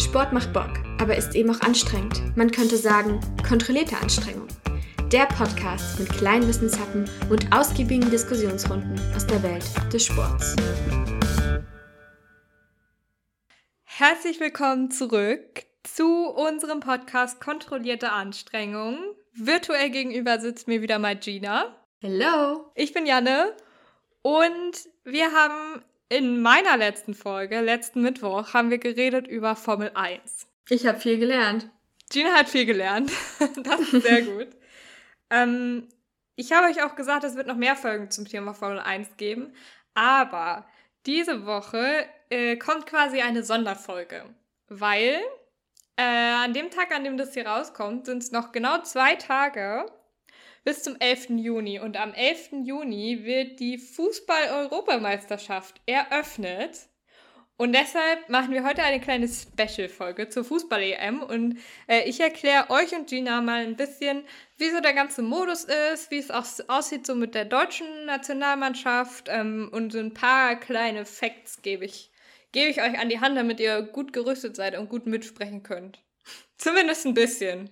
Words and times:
Sport 0.00 0.32
macht 0.32 0.54
Bock, 0.54 0.70
aber 0.98 1.14
ist 1.14 1.34
eben 1.34 1.50
auch 1.50 1.60
anstrengend. 1.60 2.34
Man 2.34 2.50
könnte 2.50 2.78
sagen, 2.78 3.20
kontrollierte 3.46 3.98
Anstrengung. 3.98 4.48
Der 5.12 5.26
Podcast 5.26 6.00
mit 6.00 6.08
kleinen 6.08 6.48
Wissenshappen 6.48 7.04
und 7.28 7.52
ausgiebigen 7.52 8.10
Diskussionsrunden 8.10 8.98
aus 9.14 9.26
der 9.26 9.42
Welt 9.42 9.62
des 9.92 10.06
Sports. 10.06 10.56
Herzlich 13.84 14.40
willkommen 14.40 14.90
zurück 14.90 15.66
zu 15.82 16.30
unserem 16.30 16.80
Podcast 16.80 17.38
Kontrollierte 17.38 18.10
Anstrengung. 18.10 18.96
Virtuell 19.34 19.90
gegenüber 19.90 20.40
sitzt 20.40 20.66
mir 20.66 20.80
wieder 20.80 20.98
mal 20.98 21.16
Gina. 21.16 21.76
Hello! 22.00 22.72
Ich 22.74 22.94
bin 22.94 23.04
Janne 23.04 23.54
und 24.22 24.88
wir 25.04 25.32
haben 25.32 25.82
in 26.10 26.42
meiner 26.42 26.76
letzten 26.76 27.14
Folge, 27.14 27.60
letzten 27.60 28.02
Mittwoch, 28.02 28.52
haben 28.52 28.68
wir 28.68 28.78
geredet 28.78 29.26
über 29.26 29.56
Formel 29.56 29.92
1. 29.94 30.48
Ich 30.68 30.86
habe 30.86 30.98
viel 30.98 31.18
gelernt. 31.18 31.70
Gina 32.10 32.32
hat 32.32 32.48
viel 32.48 32.66
gelernt. 32.66 33.12
das 33.62 33.80
ist 33.80 34.02
sehr 34.02 34.22
gut. 34.22 34.48
ähm, 35.30 35.88
ich 36.34 36.52
habe 36.52 36.66
euch 36.66 36.82
auch 36.82 36.96
gesagt, 36.96 37.22
es 37.22 37.36
wird 37.36 37.46
noch 37.46 37.56
mehr 37.56 37.76
Folgen 37.76 38.10
zum 38.10 38.26
Thema 38.26 38.54
Formel 38.54 38.80
1 38.80 39.16
geben. 39.16 39.54
Aber 39.94 40.66
diese 41.06 41.46
Woche 41.46 42.04
äh, 42.28 42.56
kommt 42.56 42.86
quasi 42.86 43.20
eine 43.20 43.44
Sonderfolge. 43.44 44.24
Weil 44.68 45.20
äh, 45.96 46.02
an 46.02 46.52
dem 46.52 46.70
Tag, 46.70 46.92
an 46.92 47.04
dem 47.04 47.18
das 47.18 47.34
hier 47.34 47.46
rauskommt, 47.46 48.06
sind 48.06 48.22
es 48.22 48.32
noch 48.32 48.50
genau 48.50 48.82
zwei 48.82 49.14
Tage 49.14 49.86
bis 50.64 50.82
zum 50.82 50.96
11. 50.98 51.28
Juni. 51.30 51.78
Und 51.78 51.96
am 51.96 52.12
11. 52.12 52.64
Juni 52.64 53.24
wird 53.24 53.60
die 53.60 53.78
Fußball-Europameisterschaft 53.78 55.80
eröffnet. 55.86 56.88
Und 57.56 57.72
deshalb 57.74 58.28
machen 58.30 58.52
wir 58.54 58.64
heute 58.64 58.82
eine 58.82 59.00
kleine 59.00 59.28
Special-Folge 59.28 60.30
zur 60.30 60.44
Fußball-EM. 60.44 61.22
Und 61.22 61.58
äh, 61.88 62.08
ich 62.08 62.18
erkläre 62.20 62.70
euch 62.70 62.94
und 62.94 63.08
Gina 63.08 63.42
mal 63.42 63.66
ein 63.66 63.76
bisschen, 63.76 64.24
wie 64.56 64.70
so 64.70 64.80
der 64.80 64.94
ganze 64.94 65.20
Modus 65.20 65.66
ist, 65.92 66.10
wie 66.10 66.16
es 66.16 66.30
auch 66.30 66.46
aussieht 66.68 67.06
so 67.06 67.14
mit 67.14 67.34
der 67.34 67.44
deutschen 67.44 68.06
Nationalmannschaft. 68.06 69.28
Ähm, 69.28 69.68
und 69.72 69.92
so 69.92 69.98
ein 69.98 70.14
paar 70.14 70.56
kleine 70.56 71.04
Facts 71.04 71.60
gebe 71.60 71.84
ich, 71.84 72.10
gebe 72.52 72.70
ich 72.70 72.80
euch 72.80 72.98
an 72.98 73.10
die 73.10 73.20
Hand, 73.20 73.36
damit 73.36 73.60
ihr 73.60 73.82
gut 73.82 74.14
gerüstet 74.14 74.56
seid 74.56 74.78
und 74.78 74.88
gut 74.88 75.04
mitsprechen 75.04 75.62
könnt. 75.62 76.02
Zumindest 76.56 77.04
ein 77.04 77.12
bisschen. 77.12 77.68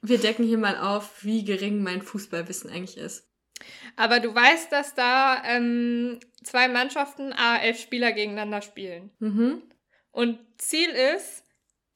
Wir 0.00 0.18
decken 0.18 0.44
hier 0.44 0.58
mal 0.58 0.76
auf, 0.78 1.24
wie 1.24 1.44
gering 1.44 1.82
mein 1.82 2.02
Fußballwissen 2.02 2.70
eigentlich 2.70 2.96
ist. 2.96 3.28
Aber 3.96 4.20
du 4.20 4.34
weißt, 4.34 4.70
dass 4.70 4.94
da 4.94 5.42
ähm, 5.44 6.20
zwei 6.44 6.68
Mannschaften 6.68 7.32
A11 7.32 7.74
Spieler 7.74 8.12
gegeneinander 8.12 8.62
spielen. 8.62 9.10
Mhm. 9.18 9.62
Und 10.12 10.38
Ziel 10.58 10.88
ist, 10.88 11.44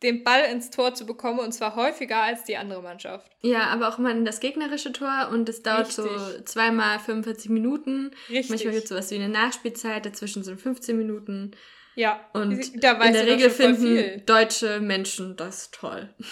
den 0.03 0.25
Ball 0.25 0.43
ins 0.51 0.71
Tor 0.71 0.95
zu 0.95 1.07
bekommen 1.07 1.39
und 1.39 1.53
zwar 1.53 1.77
häufiger 1.77 2.23
als 2.23 2.45
die 2.45 2.57
andere 2.57 2.83
Mannschaft. 2.83 3.31
Ja, 3.41 3.69
aber 3.69 3.89
auch 3.89 3.99
immer 3.99 4.11
in 4.11 4.25
das 4.25 4.41
gegnerische 4.41 4.93
Tor 4.93 5.29
und 5.31 5.49
es 5.49 5.63
dauert 5.63 5.89
Richtig. 5.89 6.05
so 6.05 6.43
zweimal 6.45 6.99
45 6.99 7.51
Minuten. 7.51 8.11
Richtig. 8.29 8.51
Manchmal 8.51 8.73
gibt 8.75 8.85
es 8.85 8.91
sowas 8.91 9.11
wie 9.11 9.17
eine 9.17 9.29
Nachspielzeit, 9.29 10.05
dazwischen 10.05 10.43
sind 10.43 10.61
15 10.61 10.97
Minuten. 10.97 11.53
Ja, 11.95 12.21
und 12.33 12.53
in 12.53 12.81
der 12.81 13.27
Regel 13.27 13.51
finden 13.51 14.25
deutsche 14.27 14.81
Menschen 14.81 15.37
das 15.37 15.71
toll. 15.71 16.09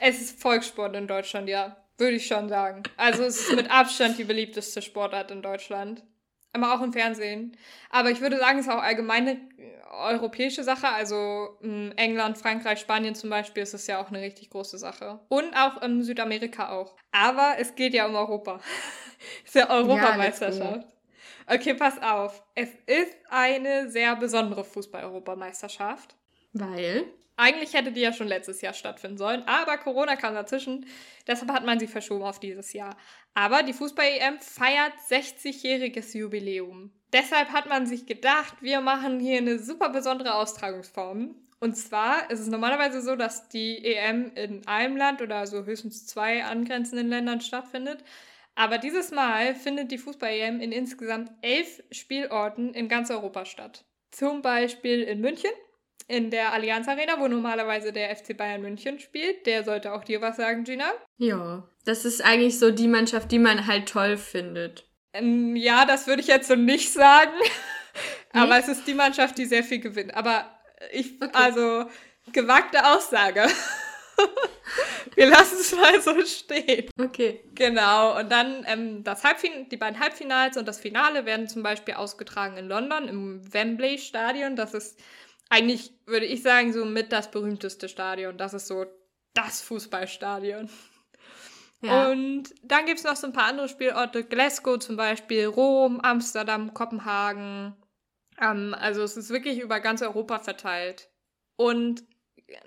Es 0.00 0.20
ist 0.20 0.40
Volkssport 0.40 0.94
in 0.96 1.06
Deutschland, 1.06 1.48
ja. 1.48 1.76
Würde 1.96 2.16
ich 2.16 2.26
schon 2.26 2.48
sagen. 2.48 2.82
Also 2.96 3.22
es 3.22 3.40
ist 3.40 3.54
mit 3.54 3.70
Abstand 3.70 4.18
die 4.18 4.24
beliebteste 4.24 4.82
Sportart 4.82 5.30
in 5.30 5.42
Deutschland. 5.42 6.02
Aber 6.52 6.74
auch 6.74 6.82
im 6.82 6.92
Fernsehen. 6.92 7.56
Aber 7.90 8.10
ich 8.10 8.20
würde 8.20 8.38
sagen, 8.38 8.58
es 8.58 8.66
ist 8.66 8.72
auch 8.72 8.82
allgemeine 8.82 9.40
europäische 9.90 10.62
Sache. 10.62 10.88
Also 10.88 11.58
England, 11.96 12.38
Frankreich, 12.38 12.80
Spanien 12.80 13.14
zum 13.14 13.30
Beispiel 13.30 13.62
ist 13.62 13.74
es 13.74 13.86
ja 13.86 14.00
auch 14.00 14.08
eine 14.08 14.20
richtig 14.20 14.50
große 14.50 14.78
Sache. 14.78 15.20
Und 15.28 15.54
auch 15.54 15.82
in 15.82 16.02
Südamerika 16.02 16.70
auch. 16.70 16.96
Aber 17.12 17.56
es 17.58 17.74
geht 17.74 17.94
ja 17.94 18.06
um 18.06 18.14
Europa. 18.14 18.60
es 19.42 19.46
ist 19.46 19.54
ja 19.54 19.70
Europameisterschaft. 19.70 20.86
Ja, 21.48 21.54
okay, 21.54 21.74
pass 21.74 22.00
auf. 22.00 22.42
Es 22.54 22.70
ist 22.86 23.16
eine 23.30 23.90
sehr 23.90 24.14
besondere 24.16 24.64
Fußball-Europameisterschaft. 24.64 26.16
Weil? 26.52 27.04
Eigentlich 27.36 27.74
hätte 27.74 27.90
die 27.90 28.00
ja 28.00 28.12
schon 28.12 28.28
letztes 28.28 28.60
Jahr 28.60 28.74
stattfinden 28.74 29.18
sollen, 29.18 29.42
aber 29.46 29.76
Corona 29.78 30.14
kam 30.14 30.34
dazwischen. 30.34 30.86
Deshalb 31.26 31.50
hat 31.50 31.64
man 31.64 31.80
sie 31.80 31.88
verschoben 31.88 32.22
auf 32.22 32.38
dieses 32.38 32.72
Jahr. 32.72 32.96
Aber 33.34 33.64
die 33.64 33.72
Fußball-EM 33.72 34.38
feiert 34.38 34.92
60-jähriges 35.08 36.16
Jubiläum. 36.16 36.92
Deshalb 37.12 37.48
hat 37.50 37.68
man 37.68 37.86
sich 37.86 38.06
gedacht, 38.06 38.54
wir 38.60 38.80
machen 38.80 39.18
hier 39.18 39.38
eine 39.38 39.58
super 39.58 39.88
besondere 39.88 40.34
Austragungsform. 40.34 41.34
Und 41.58 41.76
zwar 41.76 42.30
ist 42.30 42.40
es 42.40 42.48
normalerweise 42.48 43.00
so, 43.00 43.16
dass 43.16 43.48
die 43.48 43.84
EM 43.84 44.32
in 44.34 44.66
einem 44.68 44.96
Land 44.96 45.22
oder 45.22 45.46
so 45.46 45.64
höchstens 45.64 46.06
zwei 46.06 46.44
angrenzenden 46.44 47.08
Ländern 47.08 47.40
stattfindet. 47.40 48.04
Aber 48.54 48.78
dieses 48.78 49.10
Mal 49.10 49.54
findet 49.54 49.90
die 49.90 49.98
Fußball-EM 49.98 50.60
in 50.60 50.70
insgesamt 50.70 51.32
elf 51.42 51.82
Spielorten 51.90 52.74
in 52.74 52.88
ganz 52.88 53.10
Europa 53.10 53.44
statt. 53.44 53.84
Zum 54.12 54.42
Beispiel 54.42 55.02
in 55.02 55.20
München, 55.20 55.50
in 56.06 56.30
der 56.30 56.52
Allianz 56.52 56.86
Arena, 56.88 57.18
wo 57.18 57.28
normalerweise 57.28 57.92
der 57.92 58.14
FC 58.14 58.36
Bayern 58.36 58.62
München 58.62 58.98
spielt. 58.98 59.46
Der 59.46 59.64
sollte 59.64 59.92
auch 59.92 60.04
dir 60.04 60.20
was 60.20 60.36
sagen, 60.36 60.64
Gina. 60.64 60.92
Ja, 61.16 61.68
das 61.84 62.04
ist 62.04 62.22
eigentlich 62.22 62.58
so 62.58 62.70
die 62.70 62.88
Mannschaft, 62.88 63.32
die 63.32 63.38
man 63.38 63.66
halt 63.66 63.88
toll 63.88 64.16
findet. 64.16 64.86
Ähm, 65.12 65.56
ja, 65.56 65.86
das 65.86 66.06
würde 66.06 66.20
ich 66.20 66.28
jetzt 66.28 66.48
so 66.48 66.56
nicht 66.56 66.92
sagen. 66.92 67.32
Aber 68.32 68.58
es 68.58 68.68
ist 68.68 68.86
die 68.86 68.94
Mannschaft, 68.94 69.38
die 69.38 69.46
sehr 69.46 69.62
viel 69.62 69.78
gewinnt. 69.78 70.14
Aber 70.14 70.50
ich, 70.92 71.14
okay. 71.22 71.30
also, 71.32 71.86
gewagte 72.32 72.84
Aussage. 72.84 73.46
Wir 75.14 75.26
lassen 75.26 75.56
es 75.60 75.74
mal 75.74 76.00
so 76.00 76.20
stehen. 76.24 76.88
Okay. 77.00 77.44
Genau. 77.54 78.18
Und 78.18 78.32
dann 78.32 78.64
ähm, 78.66 79.04
das 79.04 79.22
Halbfin 79.22 79.68
die 79.68 79.76
beiden 79.76 80.00
Halbfinals 80.00 80.56
und 80.56 80.66
das 80.66 80.80
Finale 80.80 81.24
werden 81.24 81.46
zum 81.46 81.62
Beispiel 81.62 81.94
ausgetragen 81.94 82.56
in 82.56 82.66
London 82.66 83.06
im 83.06 83.52
Wembley 83.52 83.98
Stadion. 83.98 84.56
Das 84.56 84.74
ist 84.74 84.98
eigentlich, 85.54 85.92
würde 86.06 86.26
ich 86.26 86.42
sagen, 86.42 86.72
so 86.72 86.84
mit 86.84 87.12
das 87.12 87.30
berühmteste 87.30 87.88
Stadion. 87.88 88.36
Das 88.36 88.54
ist 88.54 88.66
so 88.66 88.86
das 89.34 89.62
Fußballstadion. 89.62 90.68
Ja. 91.80 92.10
Und 92.10 92.54
dann 92.62 92.86
gibt 92.86 92.98
es 92.98 93.04
noch 93.04 93.16
so 93.16 93.26
ein 93.26 93.32
paar 93.32 93.46
andere 93.46 93.68
Spielorte. 93.68 94.24
Glasgow 94.24 94.78
zum 94.78 94.96
Beispiel, 94.96 95.46
Rom, 95.46 96.00
Amsterdam, 96.00 96.74
Kopenhagen. 96.74 97.76
Ähm, 98.40 98.74
also 98.78 99.02
es 99.02 99.16
ist 99.16 99.30
wirklich 99.30 99.60
über 99.60 99.80
ganz 99.80 100.02
Europa 100.02 100.38
verteilt. 100.38 101.10
Und 101.56 102.04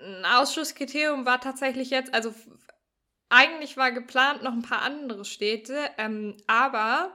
ein 0.00 0.24
Ausschusskriterium 0.24 1.26
war 1.26 1.40
tatsächlich 1.40 1.90
jetzt, 1.90 2.14
also 2.14 2.34
eigentlich 3.28 3.76
war 3.76 3.92
geplant 3.92 4.42
noch 4.42 4.52
ein 4.52 4.62
paar 4.62 4.82
andere 4.82 5.24
Städte, 5.24 5.78
ähm, 5.98 6.36
aber 6.46 7.12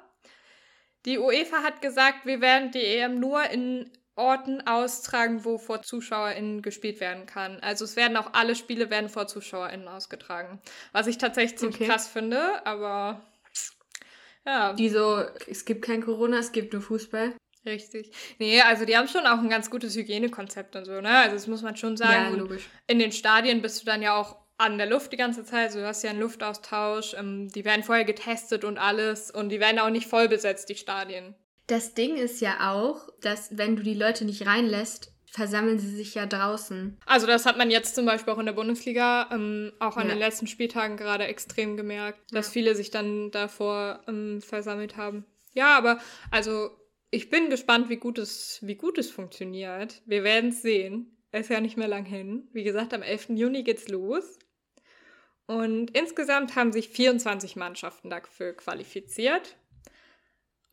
die 1.05 1.17
UEFA 1.17 1.63
hat 1.63 1.81
gesagt, 1.81 2.25
wir 2.25 2.41
werden 2.41 2.71
die 2.71 2.83
EM 2.83 3.19
nur 3.19 3.43
in 3.49 3.89
Orten 4.15 4.61
austragen, 4.67 5.43
wo 5.43 5.57
vor 5.57 5.81
ZuschauerInnen 5.81 6.61
gespielt 6.61 6.99
werden 6.99 7.25
kann. 7.25 7.59
Also 7.61 7.85
es 7.85 7.95
werden 7.95 8.15
auch 8.17 8.33
alle 8.33 8.55
Spiele 8.55 8.89
werden 8.89 9.09
vor 9.09 9.27
ZuschauerInnen 9.27 9.87
ausgetragen. 9.87 10.61
Was 10.91 11.07
ich 11.07 11.17
tatsächlich 11.17 11.57
ziemlich 11.57 11.77
okay. 11.77 11.87
krass 11.87 12.07
finde, 12.07 12.65
aber 12.65 13.21
ja. 14.45 14.73
Die 14.73 14.89
so, 14.89 15.23
es 15.47 15.65
gibt 15.65 15.85
kein 15.85 16.03
Corona, 16.03 16.39
es 16.39 16.51
gibt 16.51 16.73
nur 16.73 16.81
Fußball. 16.81 17.33
Richtig. 17.65 18.11
Nee, 18.39 18.61
also 18.61 18.83
die 18.83 18.97
haben 18.97 19.07
schon 19.07 19.25
auch 19.25 19.39
ein 19.39 19.49
ganz 19.49 19.69
gutes 19.69 19.95
Hygienekonzept 19.95 20.75
und 20.75 20.85
so, 20.85 20.99
ne? 20.99 21.17
Also 21.19 21.35
das 21.35 21.47
muss 21.47 21.61
man 21.61 21.77
schon 21.77 21.95
sagen. 21.95 22.33
Ja, 22.33 22.37
logisch. 22.37 22.67
In 22.87 22.99
den 22.99 23.13
Stadien 23.13 23.61
bist 23.61 23.81
du 23.81 23.85
dann 23.85 24.01
ja 24.01 24.17
auch 24.17 24.43
an 24.57 24.77
der 24.77 24.87
Luft 24.87 25.13
die 25.13 25.17
ganze 25.17 25.45
Zeit. 25.45 25.67
Also 25.67 25.79
du 25.79 25.87
hast 25.87 26.03
ja 26.03 26.09
einen 26.09 26.19
Luftaustausch. 26.19 27.13
Ähm, 27.13 27.47
die 27.49 27.63
werden 27.63 27.83
vorher 27.83 28.03
getestet 28.03 28.65
und 28.65 28.77
alles. 28.77 29.31
Und 29.31 29.49
die 29.49 29.61
werden 29.61 29.79
auch 29.79 29.89
nicht 29.89 30.07
voll 30.07 30.27
besetzt, 30.27 30.67
die 30.67 30.75
Stadien. 30.75 31.35
Das 31.67 31.93
Ding 31.93 32.15
ist 32.15 32.41
ja 32.41 32.73
auch, 32.73 33.09
dass 33.21 33.57
wenn 33.57 33.75
du 33.75 33.83
die 33.83 33.93
Leute 33.93 34.25
nicht 34.25 34.45
reinlässt, 34.45 35.13
versammeln 35.31 35.79
sie 35.79 35.95
sich 35.95 36.13
ja 36.13 36.25
draußen. 36.25 36.97
Also 37.05 37.25
das 37.25 37.45
hat 37.45 37.57
man 37.57 37.71
jetzt 37.71 37.95
zum 37.95 38.05
Beispiel 38.05 38.33
auch 38.33 38.37
in 38.37 38.45
der 38.45 38.53
Bundesliga, 38.53 39.29
ähm, 39.31 39.71
auch 39.79 39.97
an 39.97 40.07
ja. 40.07 40.13
den 40.13 40.19
letzten 40.19 40.45
Spieltagen 40.45 40.95
gerade 40.95 41.25
extrem 41.25 41.75
gemerkt, 41.75 42.19
dass 42.31 42.47
ja. 42.47 42.53
viele 42.53 42.75
sich 42.75 42.91
dann 42.91 43.31
davor 43.31 44.01
ähm, 44.07 44.41
versammelt 44.41 44.95
haben. 44.95 45.25
Ja, 45.53 45.75
aber 45.77 45.99
also 46.29 46.69
ich 47.09 47.29
bin 47.29 47.49
gespannt, 47.49 47.89
wie 47.89 47.97
gut 47.97 48.19
es, 48.19 48.59
wie 48.61 48.75
gut 48.75 48.97
es 48.97 49.09
funktioniert. 49.09 50.01
Wir 50.05 50.23
werden 50.23 50.49
es 50.49 50.61
sehen. 50.61 51.17
Ist 51.31 51.49
ja 51.49 51.61
nicht 51.61 51.77
mehr 51.77 51.87
lang 51.87 52.05
hin. 52.05 52.47
Wie 52.53 52.63
gesagt, 52.63 52.93
am 52.93 53.01
11. 53.01 53.29
Juni 53.29 53.63
geht's 53.63 53.87
los. 53.87 54.37
Und 55.47 55.89
insgesamt 55.97 56.55
haben 56.55 56.71
sich 56.71 56.89
24 56.89 57.55
Mannschaften 57.55 58.11
dafür 58.11 58.53
qualifiziert 58.53 59.57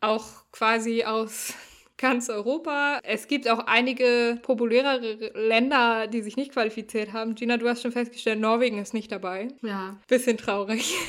auch 0.00 0.24
quasi 0.52 1.04
aus 1.04 1.54
ganz 1.98 2.28
Europa. 2.28 3.00
Es 3.02 3.28
gibt 3.28 3.48
auch 3.48 3.66
einige 3.66 4.38
populärere 4.42 5.32
Länder, 5.34 6.06
die 6.06 6.22
sich 6.22 6.36
nicht 6.36 6.52
qualifiziert 6.52 7.12
haben. 7.12 7.34
Gina, 7.34 7.56
du 7.56 7.68
hast 7.68 7.82
schon 7.82 7.92
festgestellt, 7.92 8.40
Norwegen 8.40 8.78
ist 8.78 8.94
nicht 8.94 9.12
dabei. 9.12 9.48
Ja. 9.62 9.98
Bisschen 10.08 10.36
traurig. 10.36 10.94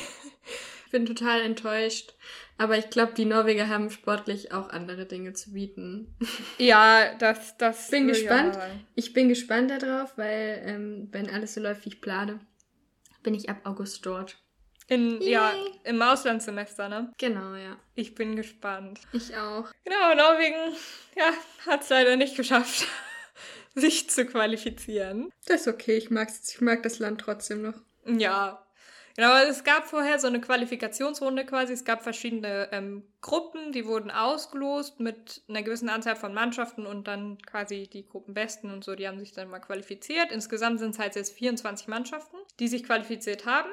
Ich 0.84 0.98
bin 0.98 1.06
total 1.06 1.40
enttäuscht. 1.40 2.12
Aber 2.58 2.76
ich 2.76 2.90
glaube, 2.90 3.14
die 3.14 3.24
Norweger 3.24 3.68
haben 3.68 3.88
sportlich 3.88 4.52
auch 4.52 4.68
andere 4.68 5.06
Dinge 5.06 5.32
zu 5.32 5.54
bieten. 5.54 6.14
Ja, 6.58 7.14
das, 7.14 7.56
das. 7.56 7.88
Bin 7.88 8.08
gespannt. 8.08 8.56
sagen. 8.56 8.86
Ich 8.94 9.14
bin 9.14 9.30
gespannt 9.30 9.70
darauf, 9.70 10.18
weil 10.18 10.62
ähm, 10.66 11.08
wenn 11.10 11.30
alles 11.30 11.54
so 11.54 11.62
läuft, 11.62 11.86
wie 11.86 11.88
ich 11.88 12.02
plane, 12.02 12.40
bin 13.22 13.32
ich 13.34 13.48
ab 13.48 13.62
August 13.64 14.04
dort. 14.04 14.36
In, 14.92 15.22
ja, 15.22 15.54
im 15.84 16.02
Auslandssemester, 16.02 16.86
ne? 16.86 17.10
Genau, 17.16 17.54
ja. 17.54 17.78
Ich 17.94 18.14
bin 18.14 18.36
gespannt. 18.36 19.00
Ich 19.12 19.34
auch. 19.34 19.64
Genau, 19.84 20.14
Norwegen, 20.14 20.76
ja, 21.16 21.32
hat 21.66 21.80
es 21.80 21.88
leider 21.88 22.16
nicht 22.16 22.36
geschafft, 22.36 22.86
sich 23.74 24.10
zu 24.10 24.26
qualifizieren. 24.26 25.32
Das 25.46 25.62
ist 25.62 25.68
okay, 25.68 25.96
ich, 25.96 26.10
mag's, 26.10 26.52
ich 26.52 26.60
mag 26.60 26.82
das 26.82 26.98
Land 26.98 27.22
trotzdem 27.22 27.62
noch. 27.62 27.74
Ja. 28.04 28.66
Genau, 29.16 29.34
es 29.48 29.64
gab 29.64 29.86
vorher 29.86 30.18
so 30.18 30.26
eine 30.26 30.42
Qualifikationsrunde 30.42 31.46
quasi. 31.46 31.72
Es 31.72 31.86
gab 31.86 32.02
verschiedene 32.02 32.68
ähm, 32.72 33.02
Gruppen, 33.22 33.72
die 33.72 33.86
wurden 33.86 34.10
ausgelost 34.10 35.00
mit 35.00 35.42
einer 35.48 35.62
gewissen 35.62 35.88
Anzahl 35.88 36.16
von 36.16 36.34
Mannschaften 36.34 36.84
und 36.84 37.08
dann 37.08 37.38
quasi 37.42 37.88
die 37.90 38.06
Gruppenbesten 38.06 38.70
und 38.70 38.84
so, 38.84 38.94
die 38.94 39.08
haben 39.08 39.18
sich 39.18 39.32
dann 39.32 39.48
mal 39.48 39.60
qualifiziert. 39.60 40.32
Insgesamt 40.32 40.80
sind 40.80 40.90
es 40.90 40.98
halt 40.98 41.16
jetzt 41.16 41.32
24 41.32 41.88
Mannschaften, 41.88 42.36
die 42.58 42.68
sich 42.68 42.84
qualifiziert 42.84 43.46
haben. 43.46 43.70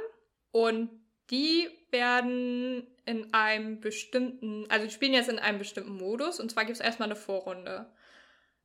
Und 0.52 0.90
die 1.30 1.70
werden 1.92 2.88
in 3.06 3.34
einem 3.34 3.80
bestimmten, 3.80 4.66
also 4.70 4.86
die 4.86 4.94
spielen 4.94 5.14
jetzt 5.14 5.30
in 5.30 5.40
einem 5.40 5.60
bestimmten 5.60 5.98
Modus. 5.98 6.40
Und 6.40 6.52
zwar 6.52 6.66
gibt 6.66 6.78
es 6.78 6.84
erstmal 6.84 7.08
eine 7.08 7.16
Vorrunde. 7.16 7.92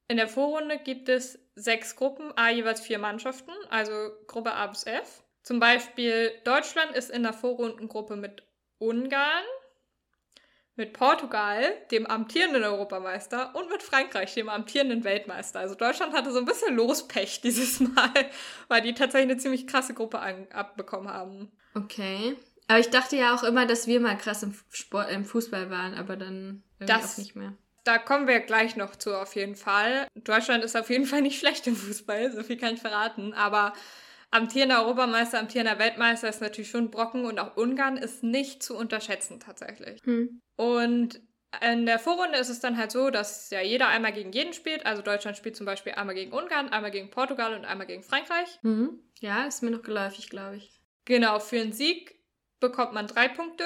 In 0.06 0.16
der 0.18 0.28
Vorrunde 0.28 0.78
gibt 0.78 1.08
es 1.08 1.38
sechs 1.54 1.96
Gruppen, 1.96 2.32
a 2.36 2.50
jeweils 2.50 2.80
vier 2.80 2.98
Mannschaften, 2.98 3.52
also 3.70 3.92
Gruppe 4.26 4.52
A 4.52 4.66
bis 4.66 4.84
F. 4.84 5.22
Zum 5.42 5.60
Beispiel 5.60 6.30
Deutschland 6.44 6.92
ist 6.94 7.10
in 7.10 7.22
der 7.22 7.32
Vorrundengruppe 7.32 8.16
mit 8.16 8.42
Ungarn, 8.78 9.44
mit 10.76 10.92
Portugal, 10.92 11.72
dem 11.90 12.06
amtierenden 12.06 12.64
Europameister, 12.64 13.54
und 13.54 13.70
mit 13.70 13.82
Frankreich, 13.82 14.34
dem 14.34 14.48
amtierenden 14.48 15.04
Weltmeister. 15.04 15.60
Also 15.60 15.74
Deutschland 15.74 16.12
hatte 16.12 16.32
so 16.32 16.38
ein 16.38 16.44
bisschen 16.44 16.74
Lospech 16.74 17.40
dieses 17.40 17.80
Mal, 17.94 18.30
weil 18.68 18.82
die 18.82 18.94
tatsächlich 18.94 19.30
eine 19.30 19.40
ziemlich 19.40 19.66
krasse 19.66 19.94
Gruppe 19.94 20.20
abbekommen 20.20 21.08
haben. 21.08 21.52
Okay. 21.74 22.36
Aber 22.68 22.78
ich 22.78 22.90
dachte 22.90 23.16
ja 23.16 23.34
auch 23.34 23.42
immer, 23.42 23.66
dass 23.66 23.86
wir 23.86 24.00
mal 24.00 24.16
krass 24.16 24.42
im, 24.42 24.54
Sport, 24.70 25.10
im 25.10 25.24
Fußball 25.24 25.70
waren, 25.70 25.94
aber 25.94 26.16
dann 26.16 26.62
irgendwie 26.78 26.92
Das- 27.00 27.14
auch 27.14 27.18
nicht 27.18 27.36
mehr. 27.36 27.52
Da 27.84 27.98
kommen 27.98 28.26
wir 28.26 28.40
gleich 28.40 28.76
noch 28.76 28.96
zu, 28.96 29.14
auf 29.14 29.36
jeden 29.36 29.56
Fall. 29.56 30.06
Deutschland 30.14 30.64
ist 30.64 30.74
auf 30.74 30.88
jeden 30.88 31.04
Fall 31.04 31.20
nicht 31.20 31.38
schlecht 31.40 31.66
im 31.66 31.76
Fußball, 31.76 32.32
so 32.32 32.42
viel 32.42 32.56
kann 32.56 32.72
ich 32.74 32.80
verraten. 32.80 33.34
Aber 33.34 33.74
amtierender 34.30 34.80
Europameister, 34.82 35.38
amtierender 35.38 35.78
Weltmeister 35.78 36.28
ist 36.30 36.40
natürlich 36.40 36.70
schon 36.70 36.90
Brocken 36.90 37.26
und 37.26 37.38
auch 37.38 37.56
Ungarn 37.58 37.98
ist 37.98 38.22
nicht 38.22 38.62
zu 38.62 38.74
unterschätzen 38.76 39.38
tatsächlich. 39.38 40.00
Hm. 40.04 40.40
Und 40.56 41.20
in 41.60 41.84
der 41.86 41.98
Vorrunde 41.98 42.38
ist 42.38 42.48
es 42.48 42.60
dann 42.60 42.78
halt 42.78 42.90
so, 42.90 43.10
dass 43.10 43.50
ja 43.50 43.60
jeder 43.60 43.88
einmal 43.88 44.12
gegen 44.14 44.32
jeden 44.32 44.54
spielt. 44.54 44.86
Also 44.86 45.02
Deutschland 45.02 45.36
spielt 45.36 45.54
zum 45.54 45.66
Beispiel 45.66 45.92
einmal 45.92 46.14
gegen 46.14 46.32
Ungarn, 46.32 46.70
einmal 46.70 46.90
gegen 46.90 47.10
Portugal 47.10 47.52
und 47.54 47.66
einmal 47.66 47.86
gegen 47.86 48.02
Frankreich. 48.02 48.58
Mhm. 48.62 48.98
Ja, 49.20 49.44
ist 49.44 49.62
mir 49.62 49.70
noch 49.70 49.82
geläufig, 49.82 50.30
glaube 50.30 50.56
ich. 50.56 50.80
Genau, 51.04 51.38
für 51.38 51.60
einen 51.60 51.72
Sieg 51.74 52.16
bekommt 52.60 52.92
man 52.92 53.06
drei 53.06 53.28
Punkte, 53.28 53.64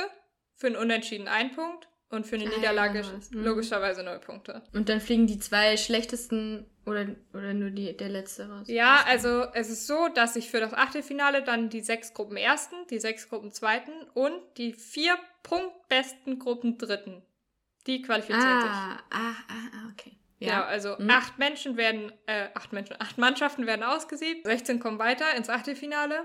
für 0.57 0.67
einen 0.69 0.77
Unentschieden 0.77 1.29
ein 1.29 1.53
Punkt 1.53 1.89
und 2.11 2.27
für 2.27 2.37
eine 2.37 2.45
Ah, 2.47 2.49
ja, 2.51 2.57
Niederlage 2.57 3.01
es. 3.01 3.31
Mhm. 3.31 3.45
logischerweise 3.45 4.03
null 4.03 4.19
Punkte. 4.19 4.63
Und 4.73 4.89
dann 4.89 5.01
fliegen 5.01 5.27
die 5.27 5.39
zwei 5.39 5.77
schlechtesten 5.77 6.67
oder, 6.87 7.07
oder 7.35 7.53
nur 7.55 7.71
die, 7.71 7.97
der 7.97 8.09
letzte 8.09 8.49
raus. 8.49 8.67
Ja, 8.69 9.05
also 9.07 9.45
es 9.53 9.69
ist 9.71 9.87
so, 9.87 10.09
dass 10.09 10.35
sich 10.35 10.51
für 10.51 10.59
das 10.59 10.73
Achtelfinale 10.73 11.43
dann 11.43 11.69
die 11.69 11.81
sechs 11.83 12.15
Gruppen 12.15 12.37
ersten, 12.37 12.75
die 12.91 12.99
sechs 12.99 13.29
Gruppen 13.29 13.53
zweiten 13.53 13.93
und 14.15 14.33
die 14.57 14.73
vier 14.73 15.17
punktbesten 15.43 16.39
Gruppen 16.39 16.79
dritten, 16.79 17.23
die 17.87 18.03
qualifizieren 18.03 18.61
sich. 18.63 18.71
Ah, 18.71 18.99
ah, 19.11 19.35
ah, 19.49 19.69
ah, 19.75 19.91
okay. 19.93 20.13
Ja, 20.41 20.65
also 20.65 20.95
Mhm. 20.99 21.11
acht 21.11 21.39
Menschen 21.39 21.77
werden, 21.77 22.13
äh, 22.27 22.49
acht 22.55 22.73
Menschen, 22.73 22.97
acht 23.01 23.19
Mannschaften 23.19 23.67
werden 23.67 23.83
ausgesiebt, 23.83 24.47
16 24.47 24.79
kommen 24.81 24.99
weiter 25.01 25.35
ins 25.37 25.49
Achtelfinale 25.51 26.25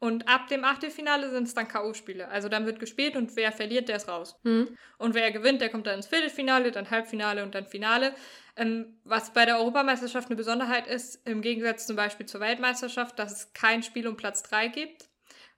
und 0.00 0.28
ab 0.28 0.48
dem 0.48 0.64
Achtelfinale 0.64 1.30
sind 1.30 1.46
es 1.46 1.54
dann 1.54 1.68
K.O.-Spiele. 1.68 2.24
Also 2.24 2.48
dann 2.48 2.64
wird 2.64 2.80
gespielt 2.80 3.16
und 3.16 3.36
wer 3.36 3.52
verliert, 3.52 3.88
der 3.88 3.96
ist 3.96 4.08
raus. 4.08 4.40
Hm. 4.44 4.76
Und 4.96 5.14
wer 5.14 5.30
gewinnt, 5.30 5.60
der 5.60 5.68
kommt 5.68 5.86
dann 5.86 5.96
ins 5.96 6.06
Viertelfinale, 6.06 6.72
dann 6.72 6.90
Halbfinale 6.90 7.42
und 7.42 7.54
dann 7.54 7.66
Finale. 7.66 8.14
Ähm, 8.56 8.98
was 9.04 9.32
bei 9.34 9.44
der 9.44 9.58
Europameisterschaft 9.58 10.28
eine 10.28 10.36
Besonderheit 10.36 10.86
ist, 10.86 11.26
im 11.28 11.42
Gegensatz 11.42 11.86
zum 11.86 11.96
Beispiel 11.96 12.24
zur 12.24 12.40
Weltmeisterschaft, 12.40 13.18
dass 13.18 13.32
es 13.32 13.52
kein 13.52 13.82
Spiel 13.82 14.08
um 14.08 14.16
Platz 14.16 14.42
3 14.42 14.68
gibt, 14.68 15.10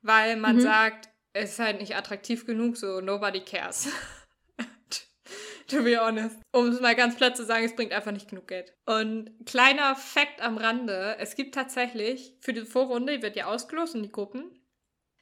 weil 0.02 0.36
man 0.36 0.56
Mhm. 0.56 0.60
sagt, 0.60 1.08
es 1.32 1.52
ist 1.52 1.58
halt 1.60 1.80
nicht 1.80 1.96
attraktiv 1.96 2.44
genug, 2.44 2.76
so 2.76 3.00
nobody 3.00 3.40
cares. 3.40 3.88
to 5.72 5.82
be 5.82 5.96
honest. 6.00 6.38
Um 6.52 6.68
es 6.68 6.80
mal 6.80 6.94
ganz 6.94 7.16
platt 7.16 7.36
zu 7.36 7.44
sagen, 7.44 7.64
es 7.64 7.74
bringt 7.74 7.92
einfach 7.92 8.12
nicht 8.12 8.28
genug 8.28 8.48
Geld. 8.48 8.72
Und 8.86 9.30
kleiner 9.46 9.96
Fakt 9.96 10.40
am 10.40 10.56
Rande, 10.58 11.16
es 11.18 11.34
gibt 11.34 11.54
tatsächlich 11.54 12.36
für 12.40 12.52
die 12.52 12.62
Vorrunde, 12.64 13.16
die 13.16 13.22
wird 13.22 13.36
ja 13.36 13.46
ausgelost 13.46 13.94
in 13.94 14.02
die 14.02 14.12
Gruppen, 14.12 14.58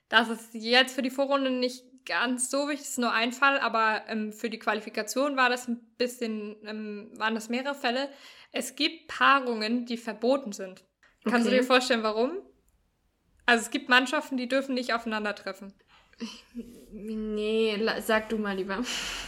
das 0.08 0.28
ist 0.28 0.54
jetzt 0.54 0.94
für 0.94 1.02
die 1.02 1.10
Vorrunde 1.10 1.50
nicht 1.50 1.84
ganz 2.04 2.50
so 2.50 2.68
wichtig, 2.68 2.88
ist 2.88 2.98
nur 2.98 3.12
ein 3.12 3.32
Fall, 3.32 3.60
aber 3.60 4.02
ähm, 4.08 4.32
für 4.32 4.50
die 4.50 4.58
Qualifikation 4.58 5.36
war 5.36 5.48
das 5.48 5.68
ein 5.68 5.80
bisschen, 5.96 6.56
ähm, 6.66 7.12
waren 7.16 7.34
das 7.34 7.48
mehrere 7.48 7.74
Fälle. 7.74 8.08
Es 8.50 8.74
gibt 8.74 9.06
Paarungen, 9.06 9.86
die 9.86 9.96
verboten 9.96 10.52
sind. 10.52 10.84
Kannst 11.26 11.46
du 11.46 11.50
Okay. 11.50 11.60
dir 11.60 11.62
vorstellen, 11.62 12.02
warum? 12.02 12.32
Also 13.46 13.62
es 13.64 13.70
gibt 13.70 13.88
Mannschaften, 13.88 14.36
die 14.36 14.48
dürfen 14.48 14.74
nicht 14.74 14.94
aufeinandertreffen. 14.94 15.74
Nee, 16.92 17.78
sag 18.04 18.28
du 18.28 18.38
mal 18.38 18.56
lieber. 18.56 18.82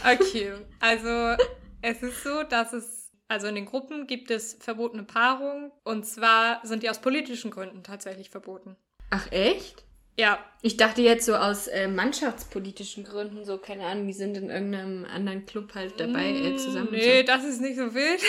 Okay, 0.05 0.53
also 0.81 1.37
es 1.81 2.03
ist 2.03 2.23
so, 2.23 2.43
dass 2.43 2.73
es, 2.73 3.11
also 3.29 3.47
in 3.47 3.55
den 3.55 3.67
Gruppen 3.67 4.07
gibt 4.07 4.31
es 4.31 4.55
verbotene 4.61 5.05
Paarungen 5.05 5.71
und 5.85 6.05
zwar 6.07 6.61
sind 6.65 6.83
die 6.83 6.91
aus 6.91 7.01
politischen 7.01 7.51
Gründen 7.51 7.83
tatsächlich 7.83 8.31
verboten. 8.31 8.77
Ach, 9.11 9.31
echt? 9.31 9.85
Ja, 10.19 10.39
Ich 10.61 10.77
dachte 10.77 11.01
jetzt 11.01 11.25
so 11.25 11.35
aus 11.35 11.69
äh, 11.69 11.89
mannschaftspolitischen 11.89 13.05
Gründen, 13.05 13.45
so, 13.47 13.57
keine 13.57 13.87
Ahnung, 13.87 14.07
die 14.07 14.13
sind 14.13 14.37
in 14.37 14.51
irgendeinem 14.51 15.07
anderen 15.07 15.47
Club 15.47 15.75
halt 15.75 15.99
dabei 15.99 16.31
äh, 16.31 16.57
zusammen. 16.57 16.91
Mm, 16.91 16.95
Nee, 16.97 17.21
so. 17.21 17.27
das 17.27 17.45
ist 17.45 17.61
nicht 17.63 17.77
so 17.77 17.95
wild. 17.95 18.21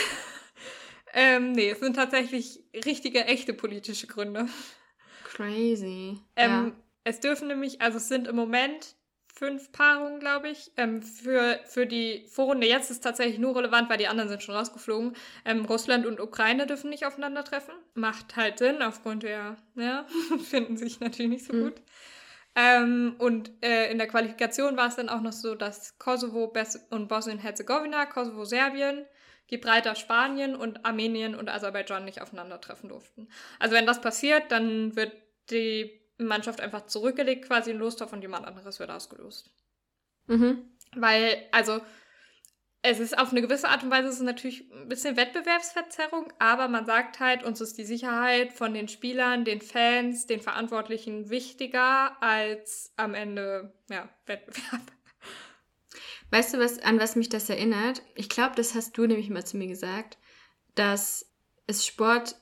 ähm, 1.13 1.51
nee, 1.51 1.69
es 1.71 1.79
sind 1.81 1.95
tatsächlich 1.97 2.61
richtige, 2.85 3.25
echte 3.25 3.53
politische 3.53 4.07
Gründe. 4.07 4.47
Crazy. 5.25 6.19
Ähm, 6.37 6.73
Es 7.03 7.19
dürfen 7.19 7.47
nämlich, 7.47 7.81
also 7.81 7.97
es 7.97 8.07
sind 8.07 8.27
im 8.27 8.35
Moment 8.35 8.95
fünf 9.33 9.71
Paarungen, 9.71 10.19
glaube 10.19 10.49
ich. 10.49 10.71
Ähm, 10.77 11.01
für, 11.01 11.59
für 11.65 11.85
die 11.85 12.25
Vorrunde 12.27 12.67
jetzt 12.67 12.91
ist 12.91 13.03
tatsächlich 13.03 13.39
nur 13.39 13.55
relevant, 13.55 13.89
weil 13.89 13.97
die 13.97 14.07
anderen 14.07 14.29
sind 14.29 14.43
schon 14.43 14.55
rausgeflogen. 14.55 15.15
Ähm, 15.43 15.65
Russland 15.65 16.05
und 16.05 16.19
Ukraine 16.19 16.67
dürfen 16.67 16.89
nicht 16.89 17.05
aufeinandertreffen. 17.05 17.73
Macht 17.95 18.35
halt 18.35 18.59
Sinn, 18.59 18.81
aufgrund 18.81 19.23
der, 19.23 19.57
ja, 19.75 20.05
finden 20.43 20.77
sich 20.77 20.99
natürlich 20.99 21.31
nicht 21.31 21.45
so 21.45 21.53
Mhm. 21.53 21.63
gut. 21.65 21.81
Ähm, 22.55 23.15
und 23.17 23.51
äh, 23.63 23.91
in 23.91 23.97
der 23.97 24.07
Qualifikation 24.07 24.77
war 24.77 24.87
es 24.87 24.95
dann 24.95 25.09
auch 25.09 25.21
noch 25.21 25.31
so, 25.33 25.55
dass 25.55 25.97
Kosovo 25.97 26.47
Bes 26.47 26.85
und 26.91 27.07
Bosnien-Herzegowina, 27.07 28.05
Kosovo, 28.05 28.45
Serbien, 28.45 29.05
Gibraltar, 29.47 29.95
Spanien 29.95 30.55
und 30.55 30.85
Armenien 30.85 31.33
und 31.33 31.49
Aserbaidschan 31.49 32.05
nicht 32.05 32.21
aufeinandertreffen 32.21 32.89
durften. 32.89 33.27
Also 33.59 33.75
wenn 33.75 33.87
das 33.87 34.01
passiert, 34.01 34.51
dann 34.51 34.95
wird 34.95 35.11
die 35.49 36.02
Mannschaft 36.25 36.61
einfach 36.61 36.85
zurückgelegt, 36.85 37.47
quasi 37.47 37.71
in 37.71 37.77
Lostorf 37.77 38.13
und 38.13 38.21
jemand 38.21 38.45
anderes 38.45 38.79
wird 38.79 38.89
ausgelost. 38.89 39.49
Mhm. 40.27 40.69
Weil, 40.95 41.47
also, 41.51 41.81
es 42.81 42.99
ist 42.99 43.17
auf 43.17 43.31
eine 43.31 43.41
gewisse 43.41 43.69
Art 43.69 43.83
und 43.83 43.91
Weise 43.91 44.09
es 44.09 44.15
ist 44.15 44.23
natürlich 44.23 44.69
ein 44.73 44.89
bisschen 44.89 45.15
Wettbewerbsverzerrung, 45.15 46.33
aber 46.37 46.67
man 46.67 46.85
sagt 46.85 47.21
halt, 47.21 47.43
uns 47.43 47.61
ist 47.61 47.77
die 47.77 47.85
Sicherheit 47.85 48.51
von 48.51 48.73
den 48.73 48.89
Spielern, 48.89 49.45
den 49.45 49.61
Fans, 49.61 50.27
den 50.27 50.41
Verantwortlichen 50.41 51.29
wichtiger 51.29 52.21
als 52.21 52.93
am 52.97 53.13
Ende, 53.13 53.73
ja, 53.89 54.09
Wettbewerb. 54.25 54.81
Weißt 56.29 56.53
du, 56.53 56.59
was, 56.59 56.79
an 56.79 56.99
was 56.99 57.15
mich 57.15 57.29
das 57.29 57.49
erinnert? 57.49 58.01
Ich 58.15 58.27
glaube, 58.27 58.55
das 58.55 58.75
hast 58.75 58.97
du 58.97 59.05
nämlich 59.05 59.29
mal 59.29 59.45
zu 59.45 59.55
mir 59.55 59.67
gesagt, 59.67 60.17
dass 60.75 61.31
es 61.67 61.85
Sport 61.85 62.35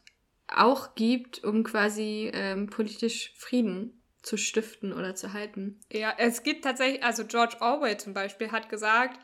auch 0.56 0.96
gibt, 0.96 1.44
um 1.44 1.64
quasi 1.64 2.32
ähm, 2.34 2.68
politisch 2.68 3.34
Frieden 3.36 4.02
zu 4.22 4.38
stiften 4.38 4.94
oder 4.94 5.16
zu 5.16 5.34
halten. 5.34 5.80
Ja, 5.92 6.14
es 6.18 6.44
gibt 6.44 6.64
tatsächlich, 6.64 7.04
also 7.04 7.26
George 7.26 7.58
Orwell 7.60 7.98
zum 7.98 8.14
Beispiel 8.14 8.52
hat 8.52 8.70
gesagt, 8.70 9.20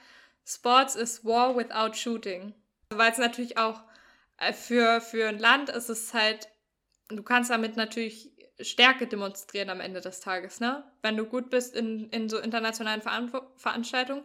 Sports 0.45 0.95
is 0.95 1.23
war 1.25 1.55
without 1.55 1.93
shooting. 1.95 2.53
Weil 2.89 3.11
es 3.11 3.17
natürlich 3.17 3.57
auch 3.57 3.81
äh, 4.37 4.53
für, 4.53 5.01
für 5.01 5.27
ein 5.27 5.39
Land 5.39 5.69
ist 5.69 5.89
es 5.89 6.13
halt, 6.13 6.47
du 7.09 7.21
kannst 7.21 7.49
damit 7.49 7.75
natürlich 7.75 8.31
Stärke 8.59 9.05
demonstrieren 9.07 9.69
am 9.69 9.81
Ende 9.81 10.01
des 10.01 10.19
Tages, 10.19 10.59
ne? 10.59 10.83
Wenn 11.03 11.15
du 11.15 11.25
gut 11.25 11.49
bist 11.49 11.75
in, 11.75 12.09
in 12.09 12.27
so 12.27 12.39
internationalen 12.39 13.01
Veran 13.01 13.31
Veranstaltungen. 13.55 14.23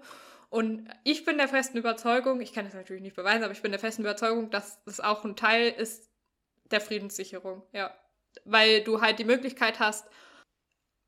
Und 0.48 0.88
ich 1.04 1.24
bin 1.24 1.38
der 1.38 1.48
festen 1.48 1.78
Überzeugung, 1.78 2.40
ich 2.40 2.52
kann 2.52 2.64
das 2.64 2.74
natürlich 2.74 3.02
nicht 3.02 3.16
beweisen, 3.16 3.42
aber 3.42 3.52
ich 3.52 3.62
bin 3.62 3.72
der 3.72 3.80
festen 3.80 4.02
Überzeugung, 4.02 4.50
dass 4.50 4.82
das 4.84 5.00
auch 5.00 5.24
ein 5.24 5.36
Teil 5.36 5.70
ist 5.70 6.11
der 6.72 6.80
Friedenssicherung, 6.80 7.62
ja. 7.72 7.94
Weil 8.44 8.82
du 8.82 9.00
halt 9.00 9.18
die 9.18 9.24
Möglichkeit 9.24 9.78
hast, 9.78 10.08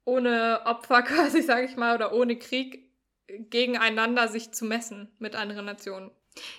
ohne 0.04 0.62
Opfer 0.66 1.02
quasi, 1.02 1.42
sage 1.42 1.66
ich 1.66 1.76
mal, 1.76 1.94
oder 1.94 2.12
ohne 2.12 2.38
Krieg 2.38 2.90
gegeneinander 3.26 4.28
sich 4.28 4.52
zu 4.52 4.64
messen 4.64 5.10
mit 5.18 5.34
anderen 5.34 5.64
Nationen. 5.64 6.10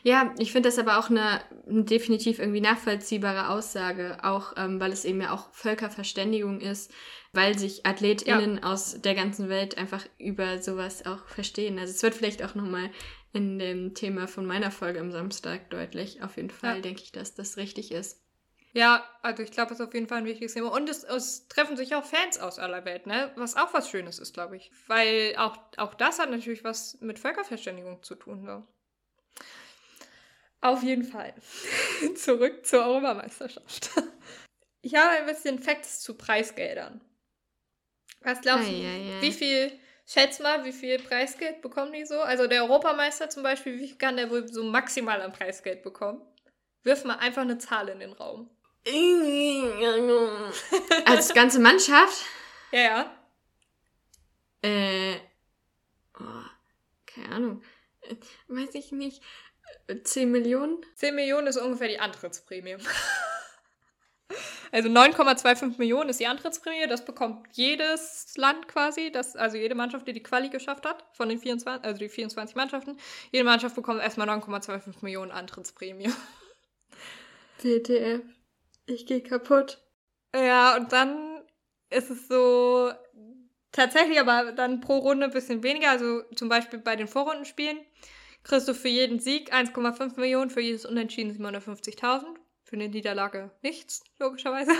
Ja, 0.04 0.34
ich 0.40 0.52
finde 0.52 0.70
das 0.70 0.80
aber 0.80 0.98
auch 0.98 1.10
eine 1.10 1.42
definitiv 1.66 2.40
irgendwie 2.40 2.62
nachvollziehbare 2.62 3.50
Aussage, 3.50 4.18
auch 4.24 4.54
ähm, 4.56 4.80
weil 4.80 4.92
es 4.92 5.04
eben 5.04 5.22
ja 5.22 5.32
auch 5.32 5.52
Völkerverständigung 5.52 6.62
ist, 6.62 6.94
weil 7.34 7.58
sich 7.58 7.86
AthletInnen 7.86 8.58
ja. 8.58 8.64
aus 8.64 9.02
der 9.02 9.16
ganzen 9.16 9.50
Welt 9.50 9.78
einfach 9.78 10.06
über 10.18 10.60
sowas 10.62 11.06
auch 11.06 11.28
verstehen. 11.28 11.78
Also 11.78 11.92
es 11.92 12.04
wird 12.04 12.16
vielleicht 12.16 12.44
auch 12.44 12.56
nochmal 12.56 12.90
in 13.34 13.60
dem 13.60 13.94
Thema 13.94 14.28
von 14.28 14.46
meiner 14.46 14.72
Folge 14.72 15.02
am 15.02 15.12
Samstag 15.12 15.70
deutlich. 15.70 16.24
Auf 16.24 16.38
jeden 16.38 16.52
Fall 16.52 16.78
ja. 16.78 16.82
denke 16.82 17.02
ich, 17.04 17.12
dass 17.12 17.36
das 17.36 17.58
richtig 17.58 17.92
ist. 17.92 18.25
Ja, 18.76 19.10
also 19.22 19.42
ich 19.42 19.52
glaube, 19.52 19.70
das 19.70 19.80
ist 19.80 19.88
auf 19.88 19.94
jeden 19.94 20.10
Fall 20.10 20.18
ein 20.18 20.26
wichtiges 20.26 20.54
Thema. 20.54 20.70
Und 20.70 20.90
es, 20.90 21.06
es, 21.06 21.48
treffen 21.48 21.78
sich 21.78 21.96
auch 21.96 22.04
Fans 22.04 22.38
aus 22.38 22.60
aller 22.60 22.84
Welt, 22.84 23.08
ne? 23.08 23.32
Was 23.38 23.56
auch 23.56 23.74
was 23.74 23.90
Schönes 23.90 24.20
ist, 24.20 24.34
glaube 24.34 24.58
ich. 24.58 24.70
Weil 24.88 25.34
auch, 25.38 25.58
auch 25.78 25.94
das 25.94 26.20
hat 26.20 26.30
natürlich 26.30 26.66
was 26.66 27.00
mit 27.00 27.18
Völkerverständigung 27.18 28.04
zu 28.04 28.16
tun. 28.16 28.46
So. 28.46 28.68
Auf 30.60 30.84
jeden 30.84 31.06
Fall. 31.06 31.34
Zurück 32.16 32.66
zur 32.66 32.86
Europameisterschaft. 32.86 33.92
Ich 34.82 34.94
habe 34.94 35.10
ein 35.12 35.26
bisschen 35.26 35.58
Facts 35.58 36.02
zu 36.02 36.16
Preisgeldern. 36.16 37.00
Was 38.20 38.42
glaubst 38.42 38.68
du? 38.68 38.74
Ja, 38.74 39.22
Wie 39.22 39.32
viel, 39.32 39.72
schätz 40.06 40.40
mal, 40.40 40.66
wie 40.66 40.74
viel 40.74 41.00
Preisgeld 41.00 41.62
bekommen 41.62 41.94
die 41.94 42.06
so? 42.06 42.20
Also 42.20 42.46
der 42.46 42.64
Europameister 42.64 43.30
zum 43.30 43.42
Beispiel, 43.42 43.80
wie 43.80 43.88
viel 43.88 43.98
kann 43.98 44.18
der 44.18 44.30
wohl 44.30 44.48
so 44.48 44.64
maximal 44.66 45.22
an 45.22 45.32
Preisgeld 45.32 45.82
bekommen? 45.82 46.22
Wirf 46.84 47.06
mal 47.06 47.16
einfach 47.16 47.42
eine 47.42 47.58
Zahl 47.58 47.88
in 47.88 48.00
den 48.00 48.12
Raum. 48.12 48.50
Als 51.06 51.34
ganze 51.34 51.60
Mannschaft? 51.60 52.26
Ja, 52.72 52.80
ja. 52.80 53.18
Äh. 54.62 55.16
Oh, 56.20 56.24
keine 57.06 57.36
Ahnung. 57.36 57.64
Weiß 58.48 58.76
ich 58.76 58.92
nicht. 58.92 59.22
10 60.04 60.32
Millionen? 60.32 60.86
10 60.96 61.16
Millionen 61.16 61.48
ist 61.48 61.58
ungefähr 61.58 61.88
die 61.88 62.00
Antrittsprämie. 62.00 62.78
Also 64.72 64.90
9,25 64.90 65.78
Millionen 65.78 66.10
ist 66.10 66.20
die 66.20 66.28
Antrittsprämie. 66.28 66.88
Das 66.88 67.06
bekommt 67.06 67.48
jedes 67.54 68.36
Land 68.36 68.68
quasi, 68.68 69.10
das, 69.10 69.36
also 69.38 69.56
jede 69.56 69.74
Mannschaft, 69.74 70.06
die 70.06 70.12
die 70.12 70.24
Quali 70.24 70.50
geschafft 70.50 70.86
hat, 70.86 71.06
von 71.14 71.30
den 71.30 71.40
24, 71.40 71.86
also 71.86 71.98
die 71.98 72.10
24 72.10 72.56
Mannschaften. 72.58 72.98
Jede 73.32 73.46
Mannschaft 73.46 73.76
bekommt 73.76 74.02
erstmal 74.02 74.28
9,25 74.30 74.96
Millionen 75.02 75.32
Antrittsprämie. 75.32 76.10
WTF. 77.62 78.35
Ich 78.86 79.06
gehe 79.06 79.22
kaputt. 79.22 79.82
Ja, 80.36 80.76
und 80.78 80.92
dann 80.92 81.44
ist 81.90 82.10
es 82.10 82.28
so 82.28 82.92
tatsächlich 83.72 84.20
aber 84.20 84.52
dann 84.52 84.82
pro 84.82 84.98
Runde 84.98 85.26
ein 85.26 85.32
bisschen 85.32 85.64
weniger. 85.64 85.90
Also 85.90 86.24
zum 86.36 86.50
Beispiel 86.50 86.80
bei 86.80 86.96
den 86.96 87.08
Vorrundenspielen 87.08 87.80
kriegst 88.44 88.68
du 88.68 88.74
für 88.74 88.90
jeden 88.90 89.20
Sieg 89.20 89.54
1,5 89.54 90.20
Millionen, 90.20 90.50
für 90.50 90.62
jedes 90.62 90.86
Unentschieden 90.86 91.32
750.000. 91.32 92.26
Für 92.64 92.76
eine 92.76 92.90
Niederlage 92.90 93.52
nichts, 93.62 94.04
logischerweise. 94.20 94.72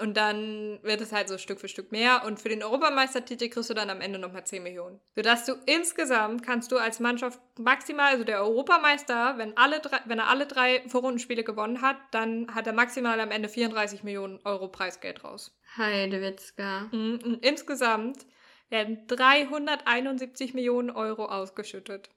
Und 0.00 0.16
dann 0.16 0.78
wird 0.82 1.00
es 1.00 1.12
halt 1.12 1.28
so 1.28 1.38
Stück 1.38 1.60
für 1.60 1.68
Stück 1.68 1.92
mehr. 1.92 2.22
Und 2.24 2.40
für 2.40 2.48
den 2.48 2.62
Europameistertitel 2.62 3.48
kriegst 3.48 3.70
du 3.70 3.74
dann 3.74 3.90
am 3.90 4.00
Ende 4.00 4.18
nochmal 4.18 4.44
10 4.44 4.62
Millionen. 4.62 5.00
Sodass 5.14 5.44
du 5.44 5.54
insgesamt 5.66 6.42
kannst 6.42 6.72
du 6.72 6.78
als 6.78 7.00
Mannschaft 7.00 7.40
maximal, 7.58 8.12
also 8.12 8.24
der 8.24 8.42
Europameister, 8.42 9.38
wenn, 9.38 9.56
alle 9.56 9.80
drei, 9.80 9.98
wenn 10.06 10.18
er 10.18 10.28
alle 10.28 10.46
drei 10.46 10.82
Vorrundenspiele 10.88 11.44
gewonnen 11.44 11.82
hat, 11.82 11.96
dann 12.10 12.54
hat 12.54 12.66
er 12.66 12.72
maximal 12.72 13.18
am 13.20 13.30
Ende 13.30 13.48
34 13.48 14.02
Millionen 14.04 14.40
Euro 14.44 14.68
Preisgeld 14.68 15.24
raus. 15.24 15.58
Heidewitzka. 15.76 16.88
Mhm, 16.92 17.20
und 17.24 17.44
insgesamt 17.44 18.26
werden 18.70 19.06
371 19.06 20.54
Millionen 20.54 20.90
Euro 20.90 21.26
ausgeschüttet. 21.26 22.10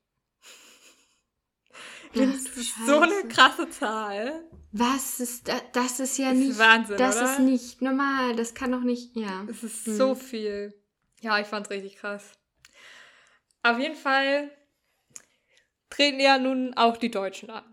Das 2.13 2.58
ist 2.58 2.86
so 2.86 3.00
eine 3.00 3.27
krasse 3.30 3.70
Zahl. 3.70 4.44
Was 4.72 5.20
ist 5.20 5.48
das? 5.48 5.62
Das 5.74 6.00
ist 6.00 6.18
ja 6.18 6.30
das 6.30 6.38
nicht. 6.38 6.50
Ist 6.51 6.60
Wahnsinn, 6.60 6.98
das 6.98 7.18
oder? 7.18 7.32
ist 7.32 7.39
nicht 7.39 7.82
normal. 7.82 8.36
Das 8.36 8.53
kann 8.53 8.72
doch 8.72 8.82
nicht. 8.82 9.15
Ja. 9.15 9.46
Es 9.50 9.63
ist 9.63 9.86
hm. 9.86 9.96
so 9.96 10.15
viel. 10.15 10.74
Ja, 11.22 11.39
ich 11.39 11.48
fand's 11.48 11.70
richtig 11.70 11.98
krass. 11.98 12.32
Auf 13.63 13.77
jeden 13.80 13.96
Fall 13.96 14.50
treten 15.89 16.20
ja 16.20 16.38
nun 16.38 16.74
auch 16.75 16.98
die 16.98 17.12
Deutschen 17.12 17.50
an. 17.50 17.63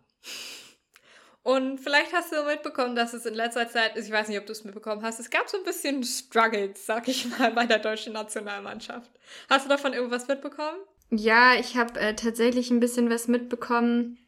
Und 1.43 1.79
vielleicht 1.79 2.13
hast 2.13 2.31
du 2.31 2.43
mitbekommen, 2.45 2.95
dass 2.95 3.15
es 3.15 3.25
in 3.25 3.33
letzter 3.33 3.69
Zeit, 3.69 3.97
ich 3.97 4.11
weiß 4.11 4.29
nicht, 4.29 4.39
ob 4.39 4.45
du 4.45 4.53
es 4.53 4.65
mitbekommen 4.65 5.03
hast, 5.03 5.19
es 5.19 5.31
gab 5.31 5.49
so 5.49 5.57
ein 5.57 5.65
bisschen 5.65 6.05
Struggles, 6.05 6.85
sag 6.85 7.09
ich 7.09 7.27
mal, 7.39 7.53
bei 7.53 7.65
der 7.65 7.79
deutschen 7.79 8.13
Nationalmannschaft. 8.13 9.11
Hast 9.49 9.65
du 9.65 9.71
davon 9.71 9.95
irgendwas 9.95 10.29
mitbekommen? 10.29 10.77
Ja, 11.11 11.55
ich 11.55 11.79
habe 11.79 11.99
äh, 11.99 12.15
tatsächlich 12.15 12.71
ein 12.71 12.81
bisschen 12.81 13.09
was 13.09 13.29
mitbekommen 13.29 14.19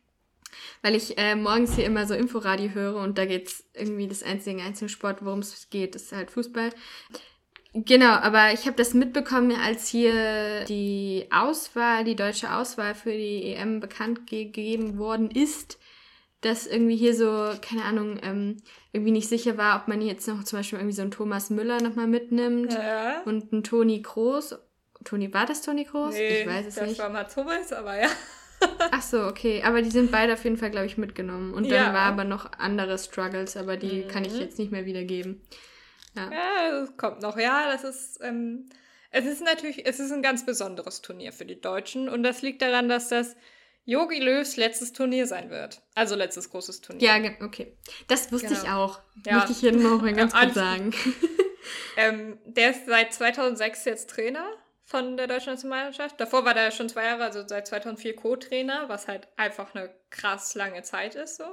weil 0.83 0.95
ich 0.95 1.19
äh, 1.19 1.35
morgens 1.35 1.75
hier 1.75 1.85
immer 1.85 2.07
so 2.07 2.15
Inforadio 2.15 2.71
höre 2.71 2.97
und 2.97 3.19
da 3.19 3.27
geht's 3.27 3.65
irgendwie 3.75 4.09
das 4.09 4.23
einzige 4.23 4.63
Einzelsport, 4.63 5.25
worum 5.25 5.41
es 5.41 5.71
geht, 5.71 5.95
ist 5.95 6.13
halt 6.13 6.31
Fußball. 6.31 6.71
Genau, 7.73 8.11
aber 8.15 8.53
ich 8.53 8.67
habe 8.67 8.77
das 8.77 8.95
mitbekommen, 8.95 9.53
als 9.53 9.87
hier 9.87 10.65
die 10.65 11.29
Auswahl, 11.31 12.03
die 12.03 12.17
deutsche 12.17 12.53
Auswahl 12.53 12.97
für 12.97 13.13
die 13.13 13.53
EM 13.53 13.79
bekannt 13.79 14.27
gegeben 14.27 14.99
worden 14.99 15.31
ist, 15.31 15.79
dass 16.41 16.67
irgendwie 16.67 16.97
hier 16.97 17.15
so, 17.15 17.53
keine 17.61 17.85
Ahnung, 17.85 18.19
ähm, 18.23 18.57
irgendwie 18.93 19.13
nicht 19.13 19.29
sicher 19.29 19.57
war, 19.57 19.81
ob 19.81 19.87
man 19.87 20.03
jetzt 20.03 20.27
noch 20.27 20.43
zum 20.43 20.59
Beispiel 20.59 20.79
irgendwie 20.79 20.97
so 20.97 21.03
einen 21.03 21.13
Thomas 21.13 21.51
Müller 21.51 21.81
nochmal 21.81 22.09
mitnimmt 22.09 22.73
ja. 22.73 23.23
und 23.25 23.53
einen 23.53 23.63
Toni 23.63 24.03
Kroos. 24.03 24.59
Toni, 25.05 25.33
war 25.33 25.47
das 25.47 25.63
Toni 25.63 25.85
Kroos? 25.85 26.15
Nee, 26.15 26.41
ich 26.41 26.49
weiß 26.49 26.67
es 26.67 26.75
das 26.75 26.89
nicht. 26.89 26.99
Das 26.99 27.07
war 27.07 27.13
mal 27.13 27.25
Thomas, 27.25 27.73
aber 27.73 28.01
ja. 28.01 28.09
Ach 28.91 29.03
so, 29.03 29.25
okay. 29.25 29.63
Aber 29.65 29.83
die 29.83 29.91
sind 29.91 30.11
beide 30.11 30.35
auf 30.35 30.45
jeden 30.45 30.57
Fall, 30.57 30.71
glaube 30.71 30.87
ich, 30.87 30.99
mitgenommen. 30.99 31.55
Und 31.55 31.71
dann 31.71 31.87
ja. 31.87 31.95
war 31.95 32.03
aber 32.03 32.25
noch 32.25 32.53
andere 32.59 32.99
Struggles, 32.99 33.57
aber 33.57 33.77
die 33.77 34.05
mhm. 34.05 34.09
kann 34.09 34.25
ich 34.25 34.39
jetzt 34.39 34.59
nicht 34.59 34.73
mehr 34.73 34.87
wiedergeben. 34.87 35.43
Ja, 36.15 36.31
ja 36.31 36.81
das 36.81 36.97
kommt 36.97 37.23
noch. 37.23 37.39
Ja, 37.39 37.71
das 37.73 37.85
ist. 37.85 38.19
Ähm, 38.23 38.69
es 39.13 39.27
ist 39.27 39.43
natürlich, 39.43 39.87
es 39.87 39.99
ist 39.99 40.13
ein 40.13 40.23
ganz 40.23 40.47
besonderes 40.47 41.03
Turnier 41.03 41.33
für 41.33 41.45
die 41.45 41.61
Deutschen. 41.61 42.09
Und 42.09 42.23
das 42.23 42.43
liegt 42.43 42.63
daran, 42.63 42.89
dass 42.89 43.09
das 43.09 43.35
Yogi 43.85 44.21
Löws 44.21 44.57
letztes 44.57 44.93
Turnier 44.93 45.27
sein 45.27 45.51
wird. 45.51 45.83
Also 45.95 46.15
letztes 46.15 46.51
großes 46.51 46.81
Turnier. 46.81 47.09
Ja, 47.09 47.45
okay. 47.45 47.77
Das 48.07 48.31
wusste 48.31 48.49
genau. 48.49 48.61
ich 48.63 48.69
auch. 48.69 49.01
Ja. 49.27 49.35
Möchte 49.35 49.53
ich 49.53 49.59
hier 49.59 49.73
noch 49.73 50.01
mal 50.01 50.13
ganz 50.13 50.33
kurz 50.41 50.55
sagen. 50.55 50.95
ähm, 51.97 52.39
der 52.45 52.71
ist 52.71 52.87
seit 52.87 53.13
2006 53.13 53.85
jetzt 53.87 54.11
Trainer 54.11 54.47
von 54.91 55.17
der 55.17 55.29
deutschen 55.29 55.53
Nationalmannschaft. 55.53 56.21
Davor 56.21 56.45
war 56.45 56.53
der 56.53 56.73
schon 56.73 56.89
zwei 56.89 57.05
Jahre, 57.05 57.23
also 57.23 57.47
seit 57.47 57.69
2004 57.69 58.17
Co-Trainer, 58.17 58.89
was 58.89 59.07
halt 59.07 59.29
einfach 59.37 59.73
eine 59.73 59.89
krass 60.11 60.57
lange 60.57 60.83
Zeit 60.83 61.15
ist 61.15 61.37
so. 61.37 61.45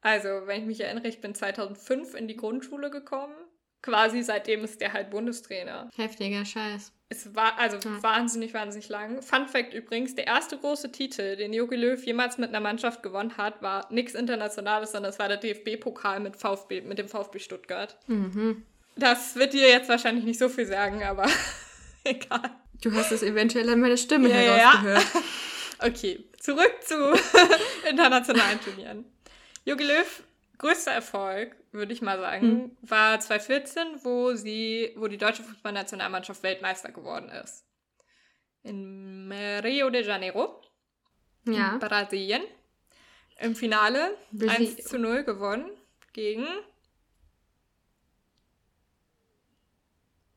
Also, 0.00 0.46
wenn 0.46 0.62
ich 0.62 0.66
mich 0.66 0.80
erinnere, 0.80 1.06
ich 1.06 1.20
bin 1.20 1.34
2005 1.34 2.14
in 2.14 2.28
die 2.28 2.36
Grundschule 2.36 2.88
gekommen. 2.88 3.34
Quasi 3.82 4.22
seitdem 4.22 4.64
ist 4.64 4.80
der 4.80 4.94
halt 4.94 5.10
Bundestrainer. 5.10 5.90
Heftiger 5.94 6.46
Scheiß. 6.46 6.92
Es 7.10 7.34
war 7.34 7.58
also 7.58 7.76
ja. 7.76 8.02
wahnsinnig, 8.02 8.54
wahnsinnig 8.54 8.88
lang. 8.88 9.20
Fun 9.20 9.46
Fact 9.46 9.74
übrigens: 9.74 10.14
Der 10.14 10.26
erste 10.26 10.56
große 10.56 10.92
Titel, 10.92 11.36
den 11.36 11.52
Jogi 11.52 11.76
Löw 11.76 12.02
jemals 12.02 12.38
mit 12.38 12.50
einer 12.50 12.60
Mannschaft 12.60 13.02
gewonnen 13.02 13.36
hat, 13.36 13.60
war 13.60 13.90
nichts 13.92 14.14
Internationales, 14.14 14.92
sondern 14.92 15.10
es 15.10 15.18
war 15.18 15.28
der 15.28 15.38
DFB-Pokal 15.38 16.20
mit, 16.20 16.36
VfB, 16.36 16.82
mit 16.82 16.98
dem 16.98 17.08
VfB 17.08 17.38
Stuttgart. 17.38 17.98
Mhm. 18.06 18.64
Das 18.96 19.36
wird 19.36 19.52
dir 19.52 19.68
jetzt 19.68 19.88
wahrscheinlich 19.88 20.24
nicht 20.24 20.38
so 20.38 20.48
viel 20.48 20.66
sagen, 20.66 21.02
aber 21.02 21.26
egal. 22.04 22.50
Du 22.82 22.92
hast 22.94 23.12
es 23.12 23.22
eventuell 23.22 23.68
an 23.68 23.80
meiner 23.80 23.96
Stimme 23.96 24.28
ja, 24.28 24.36
herausgehört. 24.36 25.06
Ja. 25.14 25.20
Okay, 25.82 26.22
zurück 26.38 26.74
zu 26.82 26.94
internationalen 27.88 28.60
Turnieren. 28.60 29.06
Jogi 29.64 29.84
Löw, 29.84 30.22
größter 30.58 30.90
Erfolg, 30.90 31.56
würde 31.72 31.94
ich 31.94 32.02
mal 32.02 32.18
sagen, 32.18 32.46
hm. 32.46 32.76
war 32.82 33.18
2014, 33.18 33.82
wo 34.02 34.34
sie, 34.34 34.92
wo 34.96 35.08
die 35.08 35.16
deutsche 35.16 35.42
Fußballnationalmannschaft 35.42 36.42
Weltmeister 36.42 36.92
geworden 36.92 37.30
ist. 37.30 37.64
In 38.62 39.32
Rio 39.62 39.88
de 39.88 40.04
Janeiro. 40.04 40.60
Ja. 41.46 41.72
In 41.72 41.78
Brasilien. 41.78 42.42
Im 43.38 43.56
Finale 43.56 44.18
Brasil 44.32 44.76
1 44.76 44.84
zu 44.84 44.98
0 44.98 45.24
gewonnen 45.24 45.70
gegen 46.12 46.46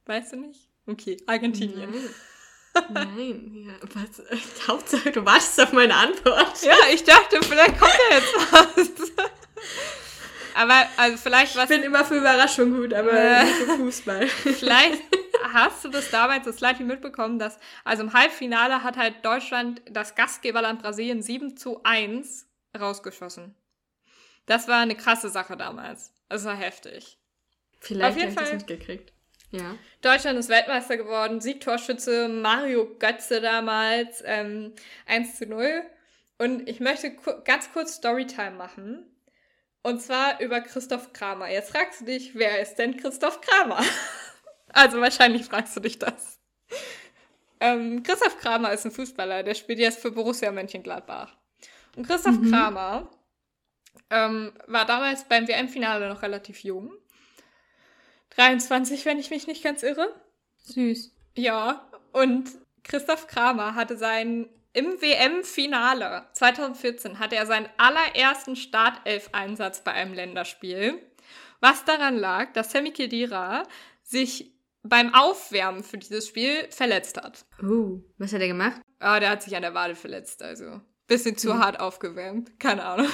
Weißt 0.06 0.34
du 0.34 0.38
nicht? 0.38 0.70
Okay, 0.86 1.18
Argentinien. 1.28 1.92
Nein. 1.92 2.10
Nein, 2.90 3.52
ja, 3.54 3.74
was? 3.94 4.68
Hauptsache, 4.68 5.12
du 5.12 5.24
wartest 5.26 5.62
auf 5.62 5.74
meine 5.74 5.96
Antwort. 5.96 6.64
Ja, 6.64 6.76
ich 6.92 7.04
dachte, 7.04 7.40
vielleicht 7.44 7.80
kommt 7.80 7.94
ja 8.10 8.18
jetzt 8.18 8.34
was. 8.52 8.92
aber 10.56 10.88
also 10.98 11.18
vielleicht 11.18 11.56
was. 11.56 11.70
Ich 11.70 11.78
bin 11.78 11.84
immer 11.84 12.04
für 12.04 12.18
Überraschung 12.18 12.74
gut, 12.74 12.94
aber 12.94 13.12
äh, 13.12 13.44
nicht 13.44 13.56
für 13.56 13.78
Fußball. 13.78 14.28
vielleicht 14.28 15.04
hast 15.54 15.86
du 15.86 15.90
das 15.90 16.10
damals 16.10 16.46
das 16.46 16.58
Slightly 16.58 16.86
mitbekommen, 16.86 17.38
dass 17.38 17.60
also 17.84 18.04
im 18.04 18.14
Halbfinale 18.14 18.84
hat 18.84 18.98
halt 18.98 19.24
Deutschland 19.24 19.82
das 19.90 20.16
Gastgeberland 20.16 20.82
Brasilien 20.82 21.22
7 21.22 21.56
zu 21.56 21.84
1 21.84 22.48
rausgeschossen. 22.80 23.56
Das 24.46 24.68
war 24.68 24.80
eine 24.80 24.96
krasse 24.96 25.30
Sache 25.30 25.56
damals. 25.58 26.12
Das 26.28 26.44
war 26.46 26.56
heftig. 26.56 27.20
Vielleicht 27.80 28.20
habe 28.20 28.30
ich 28.30 28.36
das 28.36 28.54
mitgekriegt. 28.54 29.13
Ja. 29.54 29.78
Deutschland 30.02 30.40
ist 30.40 30.50
Weltmeister 30.50 30.98
geworden, 30.98 31.40
Siegtorschütze 31.40 32.28
Mario 32.28 32.88
Götze 32.98 33.40
damals, 33.40 34.24
ähm, 34.26 34.74
1 35.06 35.38
zu 35.38 35.46
0. 35.46 35.84
Und 36.40 36.68
ich 36.68 36.80
möchte 36.80 37.16
ku 37.16 37.32
ganz 37.46 37.72
kurz 37.72 37.94
Storytime 37.94 38.52
machen. 38.52 39.06
Und 39.84 40.02
zwar 40.02 40.42
über 40.42 40.62
Christoph 40.62 41.14
Kramer. 41.14 41.50
Jetzt 41.52 41.72
fragst 41.72 42.02
du 42.02 42.06
dich, 42.06 42.34
wer 42.34 42.62
ist 42.62 42.76
denn 42.76 42.98
Christoph 42.98 43.42
Kramer? 43.42 43.84
also 44.74 45.00
wahrscheinlich 45.00 45.46
fragst 45.46 45.76
du 45.76 45.82
dich 45.82 46.00
das. 46.00 46.40
Ähm, 47.60 48.02
Christoph 48.02 48.40
Kramer 48.40 48.74
ist 48.74 48.86
ein 48.86 48.92
Fußballer, 48.92 49.44
der 49.44 49.54
spielt 49.54 49.80
jetzt 49.80 50.00
für 50.00 50.12
Borussia 50.12 50.52
Mönchengladbach. 50.52 51.38
Und 51.96 52.08
Christoph 52.08 52.40
mhm. 52.40 52.50
Kramer 52.50 53.08
ähm, 54.10 54.54
war 54.66 54.86
damals 54.86 55.26
beim 55.26 55.48
WM-Finale 55.48 56.10
noch 56.10 56.24
relativ 56.24 56.64
jung. 56.64 56.92
23, 58.36 59.06
wenn 59.06 59.20
ich 59.20 59.30
mich 59.30 59.48
nicht 59.48 59.64
ganz 59.64 59.84
irre. 59.84 60.14
Süß. 60.58 61.12
Ja, 61.36 61.90
und 62.12 62.50
Christoph 62.84 63.28
Kramer 63.28 63.76
hatte 63.76 63.98
seinen 63.98 64.50
im 64.74 65.00
WM-Finale 65.00 66.26
2014 66.34 67.20
hatte 67.20 67.36
er 67.36 67.46
seinen 67.46 67.70
allerersten 67.78 68.56
Startelf-Einsatz 68.56 69.84
bei 69.84 69.92
einem 69.92 70.14
Länderspiel. 70.14 71.00
Was 71.60 71.86
daran 71.86 72.18
lag, 72.18 72.54
dass 72.54 72.72
Sammy 72.72 72.92
Kedira 72.92 73.64
sich 74.02 74.52
beim 74.82 75.14
Aufwärmen 75.14 75.84
für 75.84 75.98
dieses 75.98 76.28
Spiel 76.28 76.68
verletzt 76.72 77.18
hat. 77.22 77.46
Uh, 77.62 78.02
was 78.18 78.34
hat 78.34 78.42
er 78.42 78.48
gemacht? 78.48 78.82
Ah, 79.00 79.20
der 79.20 79.30
hat 79.30 79.44
sich 79.44 79.56
an 79.56 79.62
der 79.62 79.74
Wade 79.74 79.96
verletzt, 79.96 80.42
also 80.42 80.82
bisschen 81.08 81.38
zu 81.38 81.54
mhm. 81.54 81.60
hart 81.60 81.80
aufgewärmt, 81.80 82.60
keine 82.60 82.84
Ahnung. 82.84 83.08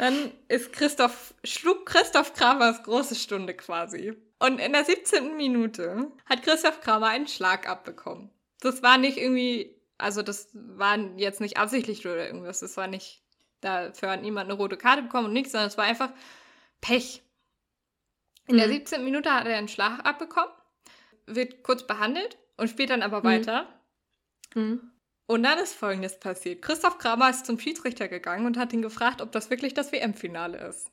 Dann 0.00 0.32
ist 0.48 0.72
Christoph, 0.72 1.34
schlug 1.44 1.84
Christoph 1.84 2.32
Kramers 2.32 2.82
große 2.84 3.14
Stunde 3.14 3.52
quasi. 3.52 4.16
Und 4.38 4.58
in 4.58 4.72
der 4.72 4.86
17. 4.86 5.36
Minute 5.36 6.10
hat 6.24 6.42
Christoph 6.42 6.80
Kramer 6.80 7.08
einen 7.08 7.28
Schlag 7.28 7.68
abbekommen. 7.68 8.30
Das 8.60 8.82
war 8.82 8.96
nicht 8.96 9.18
irgendwie, 9.18 9.78
also 9.98 10.22
das 10.22 10.48
war 10.54 10.96
jetzt 11.18 11.42
nicht 11.42 11.58
absichtlich 11.58 12.06
oder 12.06 12.26
irgendwas. 12.26 12.60
Das 12.60 12.78
war 12.78 12.86
nicht, 12.86 13.22
dafür 13.60 14.12
hat 14.12 14.22
niemand 14.22 14.48
eine 14.48 14.58
rote 14.58 14.78
Karte 14.78 15.02
bekommen 15.02 15.26
und 15.26 15.34
nichts, 15.34 15.52
sondern 15.52 15.68
es 15.68 15.76
war 15.76 15.84
einfach 15.84 16.14
Pech. 16.80 17.22
In 18.46 18.54
mhm. 18.54 18.60
der 18.60 18.68
17. 18.68 19.04
Minute 19.04 19.30
hat 19.30 19.46
er 19.46 19.58
einen 19.58 19.68
Schlag 19.68 20.02
abbekommen, 20.06 20.54
wird 21.26 21.62
kurz 21.62 21.86
behandelt 21.86 22.38
und 22.56 22.70
spielt 22.70 22.88
dann 22.88 23.02
aber 23.02 23.18
mhm. 23.20 23.24
weiter. 23.24 23.68
Mhm. 24.54 24.80
Und 25.30 25.44
dann 25.44 25.60
ist 25.60 25.76
Folgendes 25.76 26.18
passiert. 26.18 26.60
Christoph 26.60 26.98
Kramer 26.98 27.30
ist 27.30 27.46
zum 27.46 27.56
Schiedsrichter 27.56 28.08
gegangen 28.08 28.46
und 28.46 28.56
hat 28.56 28.72
ihn 28.72 28.82
gefragt, 28.82 29.22
ob 29.22 29.30
das 29.30 29.48
wirklich 29.48 29.74
das 29.74 29.92
WM-Finale 29.92 30.58
ist. 30.58 30.90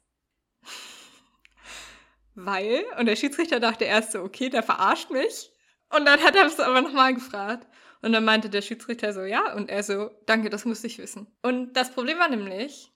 Weil, 2.35 2.85
und 2.99 3.07
der 3.07 3.15
Schiedsrichter 3.15 3.59
dachte 3.59 3.85
erst 3.85 4.11
so, 4.11 4.21
okay, 4.21 4.49
der 4.49 4.61
verarscht 4.61 5.09
mich. 5.09 5.51
Und 5.89 6.05
dann 6.05 6.21
hat 6.21 6.35
er 6.35 6.45
es 6.45 6.59
aber 6.59 6.83
nochmal 6.83 7.15
gefragt. 7.15 7.65
Und 8.03 8.13
dann 8.13 8.25
meinte 8.25 8.51
der 8.51 8.61
Schiedsrichter 8.61 9.11
so, 9.11 9.21
ja. 9.21 9.55
Und 9.55 9.71
er 9.71 9.81
so, 9.81 10.11
danke, 10.27 10.51
das 10.51 10.65
muss 10.65 10.83
ich 10.83 10.99
wissen. 10.99 11.25
Und 11.41 11.73
das 11.73 11.89
Problem 11.91 12.19
war 12.19 12.29
nämlich, 12.29 12.91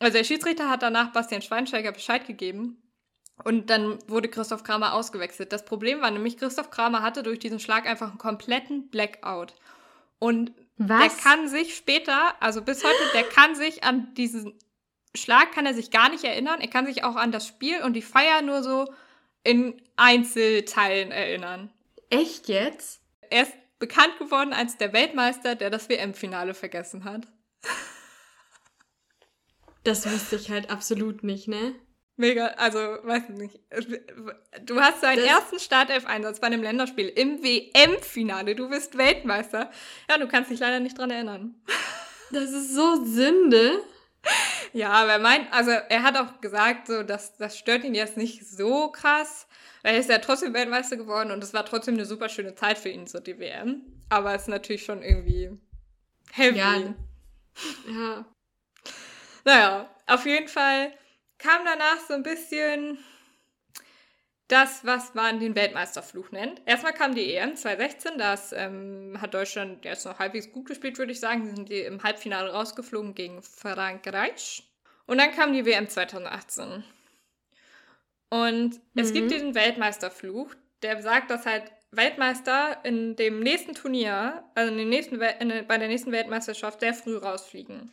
also 0.00 0.18
der 0.18 0.24
Schiedsrichter 0.24 0.68
hat 0.68 0.82
danach 0.82 1.12
Bastian 1.12 1.40
Schweinsteiger 1.40 1.92
Bescheid 1.92 2.26
gegeben. 2.26 2.82
Und 3.44 3.70
dann 3.70 4.00
wurde 4.08 4.28
Christoph 4.28 4.64
Kramer 4.64 4.94
ausgewechselt. 4.94 5.52
Das 5.52 5.64
Problem 5.64 6.00
war 6.00 6.10
nämlich, 6.10 6.36
Christoph 6.36 6.70
Kramer 6.70 7.02
hatte 7.02 7.22
durch 7.22 7.38
diesen 7.38 7.60
Schlag 7.60 7.86
einfach 7.86 8.08
einen 8.08 8.18
kompletten 8.18 8.90
Blackout. 8.90 9.54
Und 10.18 10.52
was? 10.80 11.14
Der 11.14 11.22
kann 11.22 11.48
sich 11.48 11.76
später, 11.76 12.34
also 12.42 12.62
bis 12.62 12.82
heute, 12.82 13.12
der 13.12 13.24
kann 13.24 13.54
sich 13.54 13.84
an 13.84 14.14
diesen 14.14 14.58
Schlag 15.14 15.52
kann 15.52 15.66
er 15.66 15.74
sich 15.74 15.90
gar 15.90 16.08
nicht 16.08 16.24
erinnern. 16.24 16.60
Er 16.60 16.68
kann 16.68 16.86
sich 16.86 17.04
auch 17.04 17.16
an 17.16 17.32
das 17.32 17.46
Spiel 17.46 17.82
und 17.82 17.94
die 17.94 18.02
Feier 18.02 18.42
nur 18.42 18.62
so 18.62 18.86
in 19.42 19.80
Einzelteilen 19.96 21.10
erinnern. 21.10 21.70
Echt 22.10 22.48
jetzt? 22.48 23.00
Er 23.28 23.42
ist 23.42 23.52
bekannt 23.78 24.18
geworden 24.18 24.52
als 24.52 24.76
der 24.76 24.92
Weltmeister, 24.92 25.54
der 25.54 25.70
das 25.70 25.88
WM-Finale 25.88 26.54
vergessen 26.54 27.04
hat. 27.04 27.26
Das 29.82 30.10
wusste 30.10 30.36
ich 30.36 30.50
halt 30.50 30.70
absolut 30.70 31.24
nicht, 31.24 31.48
ne? 31.48 31.74
Mega, 32.20 32.48
also, 32.58 32.78
weiß 32.78 33.30
nicht. 33.30 33.58
Du 34.66 34.78
hast 34.78 35.02
deinen 35.02 35.20
das 35.20 35.26
ersten 35.26 35.58
Startelf-Einsatz 35.58 36.38
bei 36.38 36.48
einem 36.48 36.62
Länderspiel 36.62 37.08
im 37.08 37.42
WM-Finale. 37.42 38.54
Du 38.54 38.68
bist 38.68 38.98
Weltmeister. 38.98 39.70
Ja, 40.06 40.18
du 40.18 40.28
kannst 40.28 40.50
dich 40.50 40.60
leider 40.60 40.80
nicht 40.80 40.98
dran 40.98 41.10
erinnern. 41.10 41.54
Das 42.32 42.52
ist 42.52 42.76
so 42.76 43.04
Sünde. 43.06 43.82
Ja, 44.72 44.90
aber 44.90 45.14
er 45.14 45.18
meint, 45.18 45.52
also 45.52 45.72
er 45.72 46.04
hat 46.04 46.16
auch 46.16 46.40
gesagt, 46.40 46.86
so, 46.86 47.02
dass 47.02 47.36
das 47.38 47.58
stört 47.58 47.82
ihn 47.82 47.96
jetzt 47.96 48.16
nicht 48.16 48.46
so 48.46 48.92
krass. 48.92 49.48
Er 49.82 49.98
ist 49.98 50.08
ja 50.08 50.18
trotzdem 50.18 50.54
Weltmeister 50.54 50.96
geworden 50.96 51.32
und 51.32 51.42
es 51.42 51.52
war 51.54 51.64
trotzdem 51.64 51.94
eine 51.94 52.04
super 52.04 52.28
schöne 52.28 52.54
Zeit 52.54 52.78
für 52.78 52.88
ihn, 52.88 53.08
so 53.08 53.18
die 53.18 53.40
WM. 53.40 53.82
Aber 54.10 54.32
es 54.32 54.42
ist 54.42 54.48
natürlich 54.48 54.84
schon 54.84 55.02
irgendwie 55.02 55.58
heavy. 56.30 56.58
Ja. 56.58 56.94
ja. 57.88 58.24
Naja, 59.44 59.90
auf 60.06 60.24
jeden 60.24 60.46
Fall 60.46 60.92
kam 61.40 61.64
danach 61.64 61.98
so 62.06 62.14
ein 62.14 62.22
bisschen 62.22 62.98
das, 64.48 64.84
was 64.84 65.14
man 65.14 65.38
den 65.38 65.54
Weltmeisterfluch 65.54 66.32
nennt. 66.32 66.60
Erstmal 66.66 66.92
kam 66.92 67.14
die 67.14 67.34
EM 67.34 67.56
2016, 67.56 68.18
das 68.18 68.52
ähm, 68.52 69.16
hat 69.20 69.32
Deutschland 69.32 69.84
jetzt 69.84 70.04
noch 70.04 70.18
halbwegs 70.18 70.50
gut 70.50 70.66
gespielt, 70.66 70.98
würde 70.98 71.12
ich 71.12 71.20
sagen. 71.20 71.44
Sie 71.44 71.54
sind 71.54 71.70
im 71.70 72.02
Halbfinale 72.02 72.52
rausgeflogen 72.52 73.14
gegen 73.14 73.42
Frankreich. 73.42 74.64
Und 75.06 75.18
dann 75.18 75.32
kam 75.32 75.52
die 75.52 75.64
WM 75.64 75.88
2018. 75.88 76.84
Und 78.28 78.74
mhm. 78.74 78.80
es 78.94 79.12
gibt 79.12 79.30
diesen 79.30 79.54
Weltmeisterfluch, 79.54 80.54
der 80.82 81.00
sagt, 81.00 81.30
dass 81.30 81.46
halt 81.46 81.64
Weltmeister 81.92 82.78
in 82.84 83.16
dem 83.16 83.40
nächsten 83.40 83.74
Turnier, 83.74 84.44
also 84.54 84.70
in 84.70 84.78
den 84.78 84.88
nächsten 84.88 85.20
in, 85.20 85.66
bei 85.66 85.78
der 85.78 85.88
nächsten 85.88 86.12
Weltmeisterschaft, 86.12 86.80
sehr 86.80 86.94
früh 86.94 87.16
rausfliegen. 87.16 87.92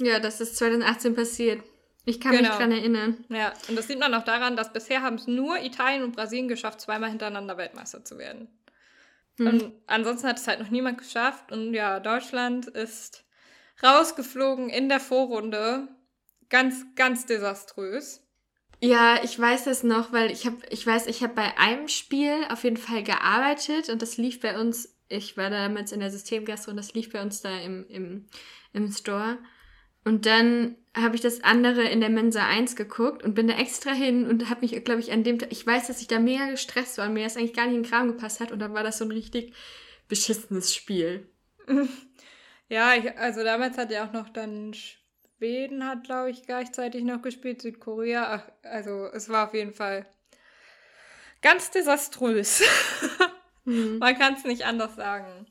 Ja, 0.00 0.20
das 0.20 0.40
ist 0.40 0.56
2018 0.56 1.14
passiert. 1.14 1.62
Ich 2.08 2.20
kann 2.20 2.32
genau. 2.32 2.50
mich 2.50 2.58
dran 2.58 2.70
erinnern. 2.70 3.24
Ja, 3.28 3.52
und 3.68 3.76
das 3.76 3.88
sieht 3.88 3.98
man 3.98 4.14
auch 4.14 4.24
daran, 4.24 4.56
dass 4.56 4.72
bisher 4.72 5.02
haben 5.02 5.16
es 5.16 5.26
nur 5.26 5.58
Italien 5.60 6.04
und 6.04 6.14
Brasilien 6.14 6.46
geschafft, 6.46 6.80
zweimal 6.80 7.10
hintereinander 7.10 7.56
Weltmeister 7.56 8.04
zu 8.04 8.16
werden. 8.16 8.48
Hm. 9.38 9.46
Und 9.46 9.72
ansonsten 9.88 10.28
hat 10.28 10.38
es 10.38 10.46
halt 10.46 10.60
noch 10.60 10.70
niemand 10.70 10.98
geschafft. 10.98 11.50
Und 11.50 11.74
ja, 11.74 11.98
Deutschland 11.98 12.66
ist 12.68 13.24
rausgeflogen 13.82 14.70
in 14.70 14.88
der 14.88 15.00
Vorrunde. 15.00 15.88
Ganz, 16.48 16.86
ganz 16.94 17.26
desaströs. 17.26 18.22
Ja, 18.80 19.22
ich 19.24 19.36
weiß 19.36 19.64
das 19.64 19.82
noch, 19.82 20.12
weil 20.12 20.30
ich 20.30 20.46
habe, 20.46 20.58
ich 20.70 20.86
weiß, 20.86 21.08
ich 21.08 21.24
habe 21.24 21.34
bei 21.34 21.58
einem 21.58 21.88
Spiel 21.88 22.44
auf 22.50 22.62
jeden 22.62 22.76
Fall 22.76 23.02
gearbeitet 23.02 23.88
und 23.88 24.00
das 24.00 24.16
lief 24.16 24.40
bei 24.40 24.60
uns, 24.60 24.94
ich 25.08 25.36
war 25.36 25.50
damals 25.50 25.90
in 25.90 25.98
der 25.98 26.12
Systemgastro 26.12 26.70
und 26.70 26.76
das 26.76 26.94
lief 26.94 27.10
bei 27.10 27.20
uns 27.20 27.40
da 27.40 27.58
im, 27.58 27.84
im, 27.88 28.26
im 28.72 28.92
Store. 28.92 29.38
Und 30.06 30.24
dann 30.24 30.76
habe 30.94 31.16
ich 31.16 31.20
das 31.20 31.42
andere 31.42 31.82
in 31.82 31.98
der 31.98 32.10
Mensa 32.10 32.46
1 32.46 32.76
geguckt 32.76 33.24
und 33.24 33.34
bin 33.34 33.48
da 33.48 33.54
extra 33.58 33.90
hin 33.90 34.24
und 34.24 34.48
habe 34.48 34.60
mich, 34.60 34.84
glaube 34.84 35.00
ich, 35.00 35.10
an 35.10 35.24
dem 35.24 35.40
Tag, 35.40 35.50
ich 35.50 35.66
weiß, 35.66 35.88
dass 35.88 36.00
ich 36.00 36.06
da 36.06 36.20
mega 36.20 36.48
gestresst 36.48 36.96
war 36.96 37.08
und 37.08 37.14
mir 37.14 37.24
das 37.24 37.36
eigentlich 37.36 37.54
gar 37.54 37.66
nicht 37.66 37.74
in 37.74 37.82
den 37.82 37.90
Kram 37.90 38.06
gepasst 38.06 38.38
hat 38.38 38.52
und 38.52 38.60
dann 38.60 38.72
war 38.72 38.84
das 38.84 38.98
so 38.98 39.04
ein 39.04 39.10
richtig 39.10 39.52
beschissenes 40.08 40.74
Spiel. 40.74 41.28
Ja, 42.68 42.96
ich, 42.96 43.16
also 43.16 43.44
damals 43.44 43.78
hat 43.78 43.92
ja 43.92 44.04
auch 44.04 44.12
noch 44.12 44.28
dann 44.28 44.74
Schweden 44.74 45.86
hat, 45.86 46.02
glaube 46.02 46.32
ich, 46.32 46.42
gleichzeitig 46.42 47.04
noch 47.04 47.22
gespielt, 47.22 47.62
Südkorea. 47.62 48.26
Ach, 48.28 48.68
also 48.68 49.06
es 49.12 49.28
war 49.28 49.46
auf 49.46 49.54
jeden 49.54 49.72
Fall 49.72 50.04
ganz 51.42 51.70
desaströs. 51.70 52.64
mhm. 53.64 53.98
Man 53.98 54.18
kann 54.18 54.34
es 54.34 54.42
nicht 54.42 54.64
anders 54.64 54.96
sagen. 54.96 55.46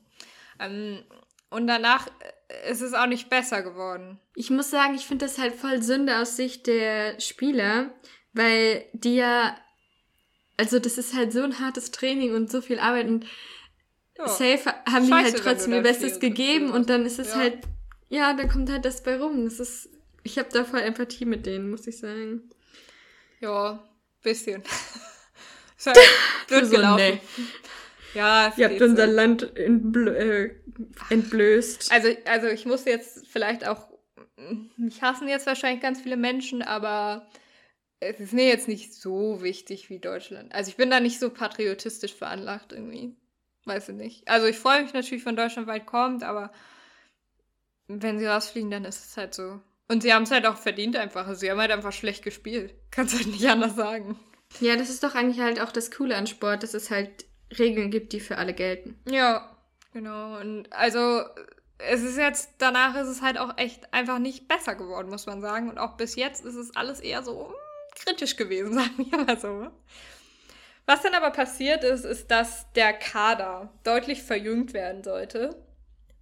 Ähm, 0.60 1.04
und 1.48 1.66
danach 1.66 2.06
ist 2.68 2.80
es 2.80 2.94
auch 2.94 3.06
nicht 3.06 3.28
besser 3.28 3.62
geworden. 3.62 4.18
Ich 4.34 4.50
muss 4.50 4.70
sagen, 4.70 4.94
ich 4.94 5.06
finde 5.06 5.26
das 5.26 5.38
halt 5.38 5.54
voll 5.54 5.82
Sünde 5.82 6.18
aus 6.18 6.36
Sicht 6.36 6.66
der 6.66 7.20
Spieler, 7.20 7.90
weil 8.32 8.84
die 8.92 9.16
ja, 9.16 9.56
also 10.56 10.78
das 10.78 10.98
ist 10.98 11.14
halt 11.14 11.32
so 11.32 11.42
ein 11.42 11.60
hartes 11.60 11.90
Training 11.90 12.34
und 12.34 12.50
so 12.50 12.60
viel 12.60 12.78
Arbeit 12.78 13.08
und 13.08 13.26
ja. 14.18 14.28
safe 14.28 14.74
haben 14.86 15.08
Scheiße, 15.08 15.08
die 15.08 15.12
halt 15.12 15.38
trotzdem 15.38 15.72
ihr 15.72 15.82
Bestes 15.82 16.20
gegeben 16.20 16.70
und 16.70 16.90
dann 16.90 17.06
ist 17.06 17.18
es 17.18 17.28
ja. 17.28 17.36
halt, 17.36 17.58
ja, 18.08 18.34
dann 18.34 18.48
kommt 18.48 18.70
halt 18.70 18.84
das 18.84 19.02
bei 19.02 19.18
rum. 19.18 19.44
Das 19.44 19.60
ist, 19.60 19.88
ich 20.22 20.38
habe 20.38 20.48
da 20.52 20.64
voll 20.64 20.80
Empathie 20.80 21.24
mit 21.24 21.46
denen, 21.46 21.70
muss 21.70 21.86
ich 21.86 21.98
sagen. 21.98 22.50
Ja, 23.40 23.84
bisschen. 24.22 24.62
ist 25.76 25.86
halt 25.86 25.98
blöd 26.48 26.64
so, 26.66 26.70
gelaufen. 26.70 27.20
Nee. 27.36 27.44
Ja, 28.16 28.52
Ihr 28.56 28.70
habt 28.70 28.80
unser 28.80 29.06
so. 29.06 29.12
Land 29.12 29.56
äh, 29.56 30.50
entblößt. 31.10 31.92
Also, 31.92 32.08
also 32.24 32.46
ich 32.46 32.64
muss 32.64 32.86
jetzt 32.86 33.26
vielleicht 33.26 33.68
auch, 33.68 33.88
mich 34.76 35.02
hassen 35.02 35.28
jetzt 35.28 35.46
wahrscheinlich 35.46 35.82
ganz 35.82 36.00
viele 36.00 36.16
Menschen, 36.16 36.62
aber 36.62 37.26
es 38.00 38.18
ist 38.18 38.32
mir 38.32 38.46
jetzt 38.46 38.68
nicht 38.68 38.94
so 38.94 39.42
wichtig 39.42 39.90
wie 39.90 39.98
Deutschland. 39.98 40.54
Also 40.54 40.70
ich 40.70 40.76
bin 40.76 40.90
da 40.90 40.98
nicht 41.00 41.20
so 41.20 41.28
patriotistisch 41.28 42.14
veranlagt 42.14 42.72
irgendwie. 42.72 43.14
Weiß 43.66 43.88
ich 43.90 43.96
nicht. 43.96 44.28
Also 44.28 44.46
ich 44.46 44.58
freue 44.58 44.82
mich 44.82 44.94
natürlich, 44.94 45.26
wenn 45.26 45.36
Deutschland 45.36 45.66
weit 45.66 45.86
kommt, 45.86 46.22
aber 46.22 46.52
wenn 47.88 48.18
sie 48.18 48.26
rausfliegen, 48.26 48.70
dann 48.70 48.84
ist 48.84 49.04
es 49.04 49.16
halt 49.16 49.34
so. 49.34 49.60
Und 49.88 50.02
sie 50.02 50.14
haben 50.14 50.22
es 50.22 50.30
halt 50.30 50.46
auch 50.46 50.56
verdient 50.56 50.96
einfach. 50.96 51.26
Also 51.26 51.40
sie 51.40 51.50
haben 51.50 51.60
halt 51.60 51.70
einfach 51.70 51.92
schlecht 51.92 52.24
gespielt. 52.24 52.74
Kannst 52.90 53.14
halt 53.14 53.26
nicht 53.26 53.46
anders 53.46 53.76
sagen. 53.76 54.18
Ja, 54.60 54.76
das 54.76 54.88
ist 54.88 55.02
doch 55.02 55.14
eigentlich 55.14 55.40
halt 55.40 55.60
auch 55.60 55.72
das 55.72 55.90
Coole 55.90 56.16
an 56.16 56.26
Sport, 56.26 56.62
dass 56.62 56.74
es 56.74 56.90
halt 56.90 57.25
Regeln 57.58 57.90
gibt, 57.90 58.12
die 58.12 58.20
für 58.20 58.38
alle 58.38 58.54
gelten. 58.54 58.98
Ja, 59.08 59.56
genau. 59.92 60.38
Und 60.40 60.72
also 60.72 61.22
es 61.78 62.02
ist 62.02 62.16
jetzt, 62.16 62.50
danach 62.58 62.96
ist 62.96 63.08
es 63.08 63.22
halt 63.22 63.38
auch 63.38 63.56
echt 63.58 63.92
einfach 63.92 64.18
nicht 64.18 64.48
besser 64.48 64.74
geworden, 64.74 65.08
muss 65.08 65.26
man 65.26 65.40
sagen. 65.40 65.68
Und 65.68 65.78
auch 65.78 65.96
bis 65.96 66.16
jetzt 66.16 66.44
ist 66.44 66.54
es 66.54 66.74
alles 66.74 67.00
eher 67.00 67.22
so 67.22 67.48
hm, 67.48 67.54
kritisch 67.94 68.36
gewesen, 68.36 68.74
sagen 68.78 69.10
wir 69.10 69.18
mal 69.24 69.38
so. 69.38 69.68
Was 70.86 71.02
dann 71.02 71.14
aber 71.14 71.30
passiert 71.30 71.82
ist, 71.82 72.04
ist, 72.04 72.30
dass 72.30 72.70
der 72.74 72.92
Kader 72.92 73.72
deutlich 73.82 74.22
verjüngt 74.22 74.72
werden 74.72 75.02
sollte. 75.02 75.56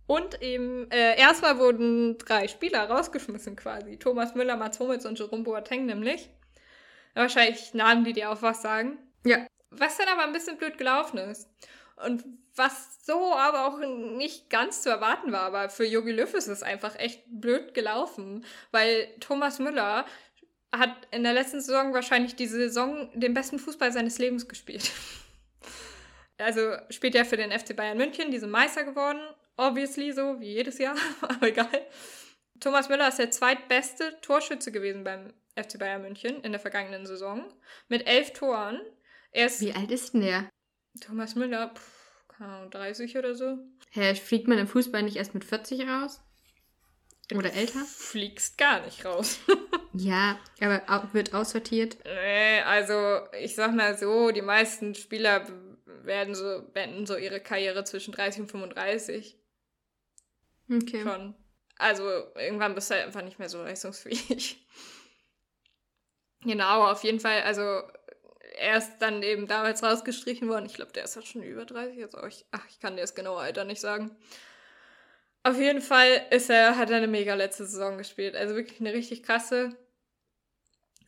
Und 0.07 0.43
eben, 0.43 0.91
äh, 0.91 1.19
erstmal 1.19 1.59
wurden 1.59 2.19
drei 2.19 2.49
Spieler 2.49 2.89
rausgeschmissen 2.89 3.57
quasi. 3.57 3.99
Thomas 3.99 4.35
Müller, 4.35 4.57
Mats 4.57 4.79
Hummels 4.79 5.07
und 5.07 5.19
Jerome 5.19 5.45
Boateng 5.45 5.87
nämlich. 5.87 6.31
Wahrscheinlich 7.15 7.75
Namen, 7.75 8.05
die 8.05 8.13
dir 8.13 8.31
auch 8.31 8.43
was 8.43 8.61
sagen. 8.61 8.99
Ja. 9.25 9.47
Was 9.79 9.97
dann 9.99 10.09
aber 10.09 10.25
ein 10.25 10.33
bisschen 10.33 10.57
blöd 10.57 10.79
gelaufen 10.79 11.19
ist. 11.19 11.49
Und 11.97 12.25
was 12.57 13.05
so 13.05 13.35
aber 13.35 13.67
auch 13.67 13.79
nicht 13.79 14.51
ganz 14.51 14.83
zu 14.83 14.91
erwarten 14.91 15.33
war, 15.33 15.43
aber 15.43 15.69
für 15.69 15.85
Jogi 15.85 16.13
Löw 16.13 16.33
ist 16.35 16.49
es 16.49 16.63
einfach 16.63 16.99
echt 16.99 17.23
blöd 17.27 17.75
gelaufen, 17.75 18.45
weil 18.73 19.09
Thomas 19.21 19.59
Müller 19.59 20.05
hat 20.73 20.91
in 21.13 21.23
der 21.23 21.33
letzten 21.33 21.61
Saison 21.61 21.95
wahrscheinlich 21.95 22.35
die 22.37 22.47
Saison 22.47 23.11
den 23.15 23.35
besten 23.35 23.59
Fußball 23.59 23.93
seines 23.93 24.19
Lebens 24.19 24.49
gespielt. 24.49 24.91
Also 26.37 26.75
spielt 26.91 27.15
er 27.15 27.25
für 27.25 27.37
den 27.37 27.57
FC 27.57 27.77
Bayern 27.77 27.97
München, 27.97 28.33
die 28.33 28.41
sind 28.41 28.51
Meister 28.51 28.83
geworden, 28.83 29.21
obviously 29.57 30.11
so, 30.11 30.41
wie 30.41 30.55
jedes 30.55 30.79
Jahr, 30.79 30.97
aber 31.21 31.47
egal. 31.47 31.87
Thomas 32.59 32.89
Müller 32.89 33.07
ist 33.07 33.21
der 33.21 33.31
zweitbeste 33.31 34.21
Torschütze 34.21 34.73
gewesen 34.73 35.05
beim 35.05 35.33
FC 35.57 35.79
Bayern 35.79 36.03
München 36.03 36.43
in 36.43 36.51
der 36.51 36.61
vergangenen 36.61 37.07
Saison 37.07 37.45
mit 37.87 38.09
elf 38.09 38.33
Toren. 38.33 38.81
Er 39.35 39.47
ist 39.47 39.61
Wie 39.61 39.73
alt 39.73 39.91
ist 39.91 40.15
denn 40.15 40.21
der? 40.21 40.49
Thomas 41.01 41.35
Müller, 41.35 41.75
pff, 41.75 42.25
keine 42.29 42.53
Ahnung, 42.53 42.71
30 42.71 43.19
oder 43.19 43.35
so. 43.35 43.59
Hä, 43.91 44.15
fliegt 44.15 44.47
man 44.47 44.59
im 44.59 44.69
Fußball 44.69 45.03
nicht 45.03 45.17
erst 45.17 45.35
mit 45.35 45.45
40 45.45 45.89
raus? 45.89 46.21
Oder 47.35 47.53
älter? 47.53 47.81
Fliegst 47.85 48.59
gar 48.59 48.85
nicht 48.85 49.05
raus. 49.05 49.41
ja, 49.93 50.39
aber 50.61 51.09
wird 51.13 51.35
aussortiert. 51.35 51.99
Nee, 52.05 52.61
also 52.61 53.27
ich 53.41 53.57
sag 53.57 53.75
mal 53.75 53.99
so, 53.99 54.31
die 54.31 54.43
meisten 54.43 54.95
Spieler 54.95 55.45
werden 56.05 56.37
so, 56.37 56.63
beenden 56.73 57.05
so 57.05 57.17
ihre 57.17 57.41
Karriere 57.41 57.83
zwischen 57.83 58.13
30 58.13 58.43
und 58.43 58.51
35. 58.53 59.37
Okay. 60.71 61.03
Schon. 61.03 61.35
Also 61.77 62.05
irgendwann 62.37 62.77
bist 62.77 62.89
du 62.89 62.95
halt 62.95 63.07
einfach 63.07 63.23
nicht 63.23 63.41
mehr 63.41 63.49
so 63.49 63.61
leistungsfähig. 63.65 64.65
genau, 66.43 66.87
auf 66.87 67.03
jeden 67.03 67.19
Fall, 67.19 67.43
also 67.43 67.83
er 68.57 68.79
ist 68.79 68.99
dann 68.99 69.23
eben 69.23 69.47
damals 69.47 69.83
rausgestrichen 69.83 70.49
worden. 70.49 70.67
Ich 70.67 70.75
glaube, 70.75 70.93
der 70.93 71.05
ist 71.05 71.17
halt 71.17 71.27
schon 71.27 71.43
über 71.43 71.65
30. 71.65 72.05
Also 72.05 72.27
ich, 72.27 72.47
ach, 72.51 72.65
ich 72.69 72.81
kann 72.81 72.97
dir 72.97 73.03
das 73.03 73.15
genaue 73.15 73.41
Alter 73.41 73.65
nicht 73.65 73.81
sagen. 73.81 74.11
Auf 75.43 75.59
jeden 75.59 75.83
Fall 75.83 76.27
ist 76.31 76.51
er, 76.51 76.77
hat 76.77 76.91
er 76.91 76.97
eine 76.97 77.07
mega 77.07 77.35
letzte 77.35 77.67
Saison 77.67 77.99
gespielt. 77.99 78.35
Also 78.35 78.55
wirklich 78.55 78.81
eine 78.81 78.95
richtig 78.95 79.23
krasse. 79.23 79.77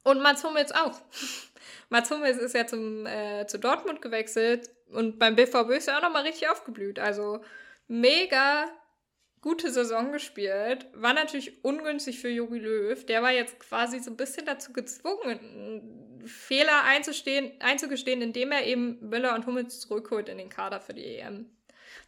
Und 0.02 0.20
Mats 0.20 0.44
Hummels 0.44 0.72
auch. 0.72 1.00
Mats 1.88 2.10
Hummels 2.10 2.38
ist 2.38 2.54
ja 2.54 2.66
zum, 2.66 3.06
äh, 3.06 3.46
zu 3.46 3.58
Dortmund 3.58 4.02
gewechselt 4.02 4.70
und 4.90 5.18
beim 5.18 5.36
BVB 5.36 5.70
ist 5.70 5.88
er 5.88 5.98
auch 5.98 6.02
nochmal 6.02 6.22
richtig 6.22 6.48
aufgeblüht. 6.48 6.98
Also 6.98 7.42
mega 7.88 8.66
gute 9.46 9.70
Saison 9.70 10.10
gespielt. 10.10 10.88
War 10.92 11.14
natürlich 11.14 11.62
ungünstig 11.64 12.18
für 12.18 12.28
Jogi 12.28 12.58
Löw. 12.58 13.06
Der 13.06 13.22
war 13.22 13.30
jetzt 13.30 13.60
quasi 13.60 14.00
so 14.00 14.10
ein 14.10 14.16
bisschen 14.16 14.44
dazu 14.44 14.72
gezwungen, 14.72 16.24
Fehler 16.26 16.82
einzustehen, 16.82 17.52
einzugestehen, 17.60 18.22
indem 18.22 18.50
er 18.50 18.66
eben 18.66 18.98
Müller 19.08 19.36
und 19.36 19.46
Hummels 19.46 19.78
zurückholt 19.78 20.28
in 20.28 20.38
den 20.38 20.48
Kader 20.48 20.80
für 20.80 20.94
die 20.94 21.04
EM. 21.04 21.48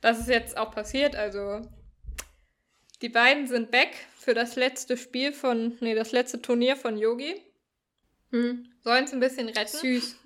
Das 0.00 0.18
ist 0.18 0.28
jetzt 0.28 0.56
auch 0.56 0.72
passiert. 0.72 1.14
Also 1.14 1.62
die 3.02 3.08
beiden 3.08 3.46
sind 3.46 3.70
back 3.70 3.94
für 4.18 4.34
das 4.34 4.56
letzte 4.56 4.96
Spiel 4.96 5.32
von, 5.32 5.76
nee, 5.78 5.94
das 5.94 6.10
letzte 6.10 6.42
Turnier 6.42 6.74
von 6.74 6.98
Yogi. 6.98 7.40
Hm. 8.32 8.68
Sollen 8.80 9.04
es 9.04 9.12
ein 9.12 9.20
bisschen 9.20 9.48
retten. 9.48 9.76
Süß. 9.76 10.16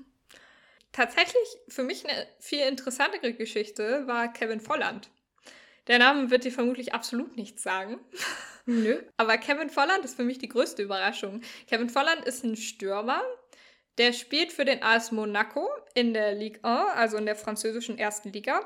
Tatsächlich 0.92 1.58
für 1.68 1.82
mich 1.82 2.08
eine 2.08 2.26
viel 2.38 2.60
interessantere 2.60 3.34
Geschichte 3.34 4.06
war 4.06 4.32
Kevin 4.32 4.60
Volland. 4.60 5.10
Der 5.88 5.98
Name 5.98 6.30
wird 6.30 6.44
dir 6.44 6.52
vermutlich 6.52 6.94
absolut 6.94 7.36
nichts 7.36 7.62
sagen. 7.62 7.98
Nö. 8.66 9.02
Aber 9.16 9.38
Kevin 9.38 9.70
Volland 9.70 10.04
ist 10.04 10.16
für 10.16 10.24
mich 10.24 10.38
die 10.38 10.48
größte 10.48 10.82
Überraschung. 10.82 11.40
Kevin 11.66 11.90
Volland 11.90 12.24
ist 12.24 12.44
ein 12.44 12.56
Stürmer, 12.56 13.22
der 13.98 14.12
spielt 14.12 14.52
für 14.52 14.64
den 14.64 14.82
AS 14.82 15.12
Monaco 15.12 15.68
in 15.94 16.14
der 16.14 16.34
Ligue 16.34 16.62
1, 16.64 16.92
also 16.94 17.16
in 17.16 17.26
der 17.26 17.36
französischen 17.36 17.98
ersten 17.98 18.32
Liga. 18.32 18.60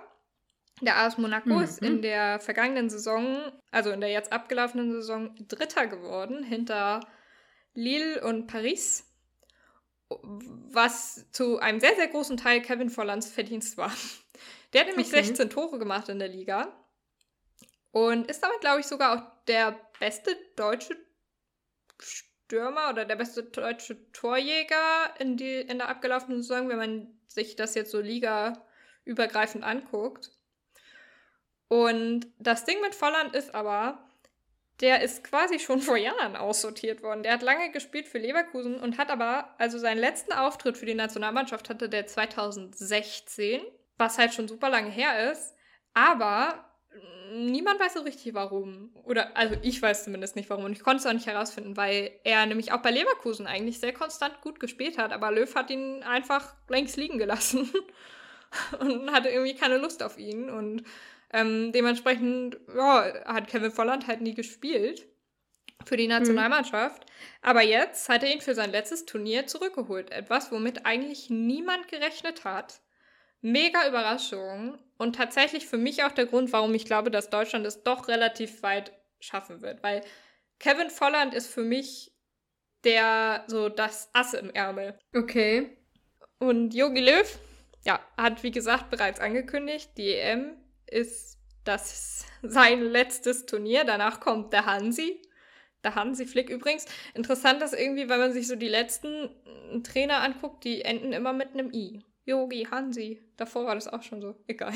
Der 0.83 0.99
AS 0.99 1.17
Monaco 1.17 1.55
mhm. 1.55 1.63
ist 1.63 1.81
in 1.81 2.03
der 2.03 2.39
vergangenen 2.39 2.91
Saison, 2.91 3.51
also 3.71 3.91
in 3.91 4.01
der 4.01 4.11
jetzt 4.11 4.33
abgelaufenen 4.33 4.93
Saison, 4.93 5.35
Dritter 5.49 5.87
geworden, 5.87 6.45
hinter 6.45 7.01
Lille 7.73 8.23
und 8.23 8.47
Paris. 8.47 9.05
Was 10.09 11.27
zu 11.33 11.59
einem 11.59 11.81
sehr, 11.81 11.97
sehr 11.97 12.09
großen 12.09 12.37
Teil 12.37 12.61
Kevin 12.61 12.91
Vollands 12.91 13.29
Verdienst 13.29 13.77
war. 13.77 13.93
Der 14.73 14.83
hat 14.83 14.89
nämlich 14.89 15.09
okay. 15.09 15.25
16 15.25 15.51
Tore 15.51 15.79
gemacht 15.79 16.09
in 16.11 16.19
der 16.19 16.29
Liga. 16.29 16.86
Und 17.91 18.31
ist 18.31 18.43
damit, 18.43 18.61
glaube 18.61 18.81
ich, 18.81 18.87
sogar 18.87 19.17
auch 19.17 19.45
der 19.47 19.79
beste 19.99 20.37
deutsche 20.57 20.97
Stürmer 21.99 22.91
oder 22.91 23.05
der 23.05 23.17
beste 23.17 23.43
deutsche 23.43 24.11
Torjäger 24.13 25.15
in, 25.19 25.37
die, 25.37 25.61
in 25.61 25.79
der 25.79 25.89
abgelaufenen 25.89 26.43
Saison, 26.43 26.69
wenn 26.69 26.77
man 26.77 27.21
sich 27.29 27.57
das 27.57 27.75
jetzt 27.75 27.91
so 27.91 28.01
ligaübergreifend 28.01 29.65
anguckt. 29.65 30.31
Und 31.69 32.27
das 32.39 32.65
Ding 32.65 32.81
mit 32.81 32.95
Volland 32.95 33.35
ist 33.35 33.55
aber, 33.55 34.07
der 34.81 35.03
ist 35.03 35.25
quasi 35.25 35.59
schon 35.59 35.81
vor 35.83 35.97
Jahren 35.97 36.37
aussortiert 36.37 37.03
worden. 37.03 37.23
Der 37.23 37.33
hat 37.33 37.43
lange 37.43 37.71
gespielt 37.71 38.07
für 38.07 38.19
Leverkusen 38.19 38.79
und 38.79 38.99
hat 38.99 39.11
aber, 39.11 39.55
also 39.59 39.79
seinen 39.79 39.99
letzten 39.99 40.33
Auftritt 40.33 40.77
für 40.77 40.87
die 40.87 40.95
Nationalmannschaft 40.95 41.69
hatte 41.69 41.89
der 41.89 42.07
2016, 42.07 43.63
was 43.97 44.19
halt 44.19 44.35
schon 44.35 44.49
super 44.49 44.71
lange 44.71 44.91
her 44.91 45.33
ist. 45.33 45.55
Aber 45.95 46.66
niemand 47.33 47.81
weiß 47.81 47.95
so 47.95 48.01
richtig 48.01 48.35
warum. 48.35 48.91
Oder, 49.05 49.37
also 49.37 49.57
ich 49.63 49.81
weiß 49.81 50.05
zumindest 50.05 50.37
nicht 50.37 50.49
warum. 50.51 50.65
Und 50.65 50.73
ich 50.73 50.83
konnte 50.83 50.99
es 50.99 51.07
auch 51.07 51.13
nicht 51.13 51.27
herausfinden, 51.27 51.77
weil 51.77 52.11
er 52.25 52.47
nämlich 52.47 52.73
auch 52.73 52.83
bei 52.83 52.91
Leverkusen 52.91 53.47
eigentlich 53.47 53.81
sehr 53.81 53.93
konstant 53.93 54.41
gut 54.41 54.61
gespielt 54.61 54.99
hat. 54.99 55.13
Aber 55.13 55.31
Löw 55.31 55.53
hat 55.55 55.71
ihn 55.71 56.03
einfach 56.03 56.55
längst 56.69 56.97
liegen 56.97 57.19
gelassen. 57.19 57.71
und 58.81 59.13
hatte 59.13 59.29
irgendwie 59.29 59.55
keine 59.55 59.79
Lust 59.79 60.03
auf 60.03 60.19
ihn. 60.19 60.51
Und 60.51 60.85
ähm, 61.33 61.73
dementsprechend 61.73 62.59
ja, 62.75 63.13
hat 63.25 63.49
Kevin 63.49 63.73
Volland 63.73 64.07
halt 64.07 64.21
nie 64.21 64.35
gespielt 64.35 65.07
für 65.85 65.97
die 65.97 66.09
Nationalmannschaft. 66.09 67.05
Mhm. 67.05 67.11
Aber 67.43 67.63
jetzt 67.63 68.09
hat 68.09 68.23
er 68.23 68.33
ihn 68.33 68.41
für 68.41 68.55
sein 68.55 68.71
letztes 68.71 69.07
Turnier 69.07 69.47
zurückgeholt. 69.47 70.11
Etwas, 70.11 70.51
womit 70.53 70.87
eigentlich 70.87 71.31
niemand 71.31 71.89
gerechnet 71.89 72.45
hat. 72.45 72.81
Mega 73.41 73.87
Überraschung. 73.89 74.79
Und 74.99 75.17
tatsächlich 75.17 75.67
für 75.67 75.77
mich 75.77 76.05
auch 76.05 76.13
der 76.13 76.27
Grund, 76.27 76.53
warum 76.53 76.75
ich 76.75 76.87
glaube, 76.87 77.11
dass 77.11 77.29
Deutschland 77.29 77.67
es 77.67 77.83
doch 77.83 78.09
relativ 78.09 78.63
weit 78.63 78.93
schaffen 79.21 79.61
wird. 79.61 79.83
Weil 79.83 80.03
Kevin 80.59 80.91
Volland 80.91 81.35
ist 81.35 81.49
für 81.49 81.63
mich 81.63 82.13
der, 82.85 83.45
so 83.47 83.69
das 83.69 84.11
Ass 84.15 84.33
im 84.35 84.51
Ärmel. 84.51 84.99
Okay. 85.15 85.77
Und 86.39 86.75
Jogi 86.75 87.01
Löw, 87.01 87.39
ja, 87.85 88.01
hat 88.17 88.43
wie 88.43 88.51
gesagt 88.51 88.91
bereits 88.91 89.21
angekündigt, 89.21 89.91
die 89.97 90.15
EM 90.15 90.57
ist 90.87 91.39
das 91.65 92.25
sein 92.43 92.81
letztes 92.81 93.47
Turnier. 93.47 93.85
Danach 93.85 94.21
kommt 94.21 94.53
der 94.53 94.67
Hansi. 94.67 95.21
Der 95.85 95.95
Hansi 95.95 96.27
Flick 96.27 96.49
übrigens. 96.51 96.87
Interessant 97.15 97.63
ist 97.63 97.75
irgendwie, 97.75 98.09
wenn 98.09 98.19
man 98.19 98.33
sich 98.33 98.47
so 98.47 98.57
die 98.57 98.69
letzten 98.69 99.31
Trainer 99.83 100.23
anguckt, 100.23 100.65
die 100.65 100.83
enden 100.83 101.13
immer 101.13 101.33
mit 101.33 101.53
einem 101.53 101.73
I. 101.73 102.03
Yogi, 102.27 102.67
Hansi. 102.71 103.23
Davor 103.37 103.67
war 103.67 103.75
das 103.75 103.89
auch 103.89 104.03
schon 104.03 104.21
so. 104.21 104.37
Egal. 104.47 104.75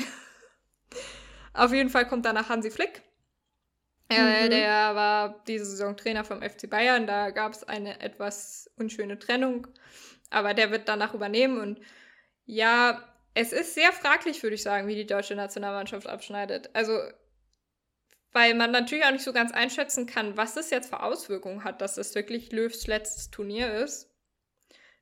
Auf 1.53 1.73
jeden 1.73 1.89
Fall 1.89 2.07
kommt 2.07 2.25
danach 2.25 2.49
Hansi 2.49 2.71
Flick. 2.71 3.03
Äh, 4.09 4.45
mhm. 4.45 4.49
der 4.49 4.95
war 4.95 5.43
diese 5.47 5.65
Saison 5.65 5.95
Trainer 5.95 6.23
vom 6.23 6.41
FC 6.41 6.69
Bayern. 6.69 7.07
Da 7.07 7.29
gab 7.29 7.53
es 7.53 7.63
eine 7.63 8.01
etwas 8.01 8.69
unschöne 8.77 9.19
Trennung. 9.19 9.67
Aber 10.29 10.53
der 10.53 10.71
wird 10.71 10.87
danach 10.87 11.13
übernehmen. 11.13 11.59
Und 11.59 11.81
ja, 12.45 13.03
es 13.33 13.53
ist 13.53 13.73
sehr 13.73 13.91
fraglich, 13.91 14.41
würde 14.43 14.55
ich 14.55 14.63
sagen, 14.63 14.87
wie 14.87 14.95
die 14.95 15.05
deutsche 15.05 15.35
Nationalmannschaft 15.35 16.07
abschneidet. 16.07 16.69
Also, 16.73 16.99
weil 18.31 18.53
man 18.55 18.71
natürlich 18.71 19.05
auch 19.05 19.11
nicht 19.11 19.23
so 19.23 19.33
ganz 19.33 19.51
einschätzen 19.51 20.05
kann, 20.05 20.37
was 20.37 20.53
das 20.53 20.69
jetzt 20.69 20.89
für 20.89 21.03
Auswirkungen 21.03 21.65
hat, 21.65 21.81
dass 21.81 21.95
das 21.95 22.15
wirklich 22.15 22.51
Löws 22.53 22.87
letztes 22.87 23.29
Turnier 23.29 23.73
ist. 23.73 24.09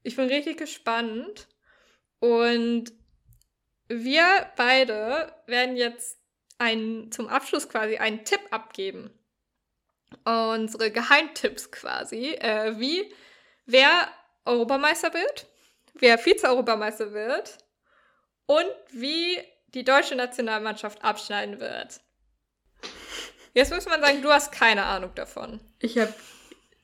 Ich 0.02 0.16
bin 0.16 0.28
richtig 0.28 0.58
gespannt. 0.58 1.48
Und 2.20 2.92
wir 3.88 4.52
beide 4.56 5.34
werden 5.48 5.78
jetzt 5.78 6.18
einen, 6.58 7.12
zum 7.12 7.28
Abschluss 7.28 7.70
quasi 7.70 7.98
einen 7.98 8.26
Tipp 8.26 8.42
abgeben. 8.52 9.12
Unsere 10.26 10.92
Geheimtipps 10.92 11.72
quasi, 11.72 12.34
äh, 12.34 12.80
wie 12.80 13.14
wer 13.66 14.10
Europameister 14.46 15.14
wird 15.14 15.48
wer 16.02 16.18
Vize-Europameister 16.18 17.14
wird 17.14 17.58
und 18.46 18.70
wie 18.92 19.38
die 19.74 19.84
deutsche 19.84 20.16
Nationalmannschaft 20.16 21.04
abschneiden 21.04 21.60
wird. 21.60 22.02
Jetzt 23.54 23.74
muss 23.74 23.86
man 23.86 24.02
sagen, 24.02 24.22
du 24.22 24.30
hast 24.30 24.52
keine 24.52 24.84
Ahnung 24.84 25.12
davon. 25.16 25.60
Ich 25.80 25.98
habe 25.98 26.14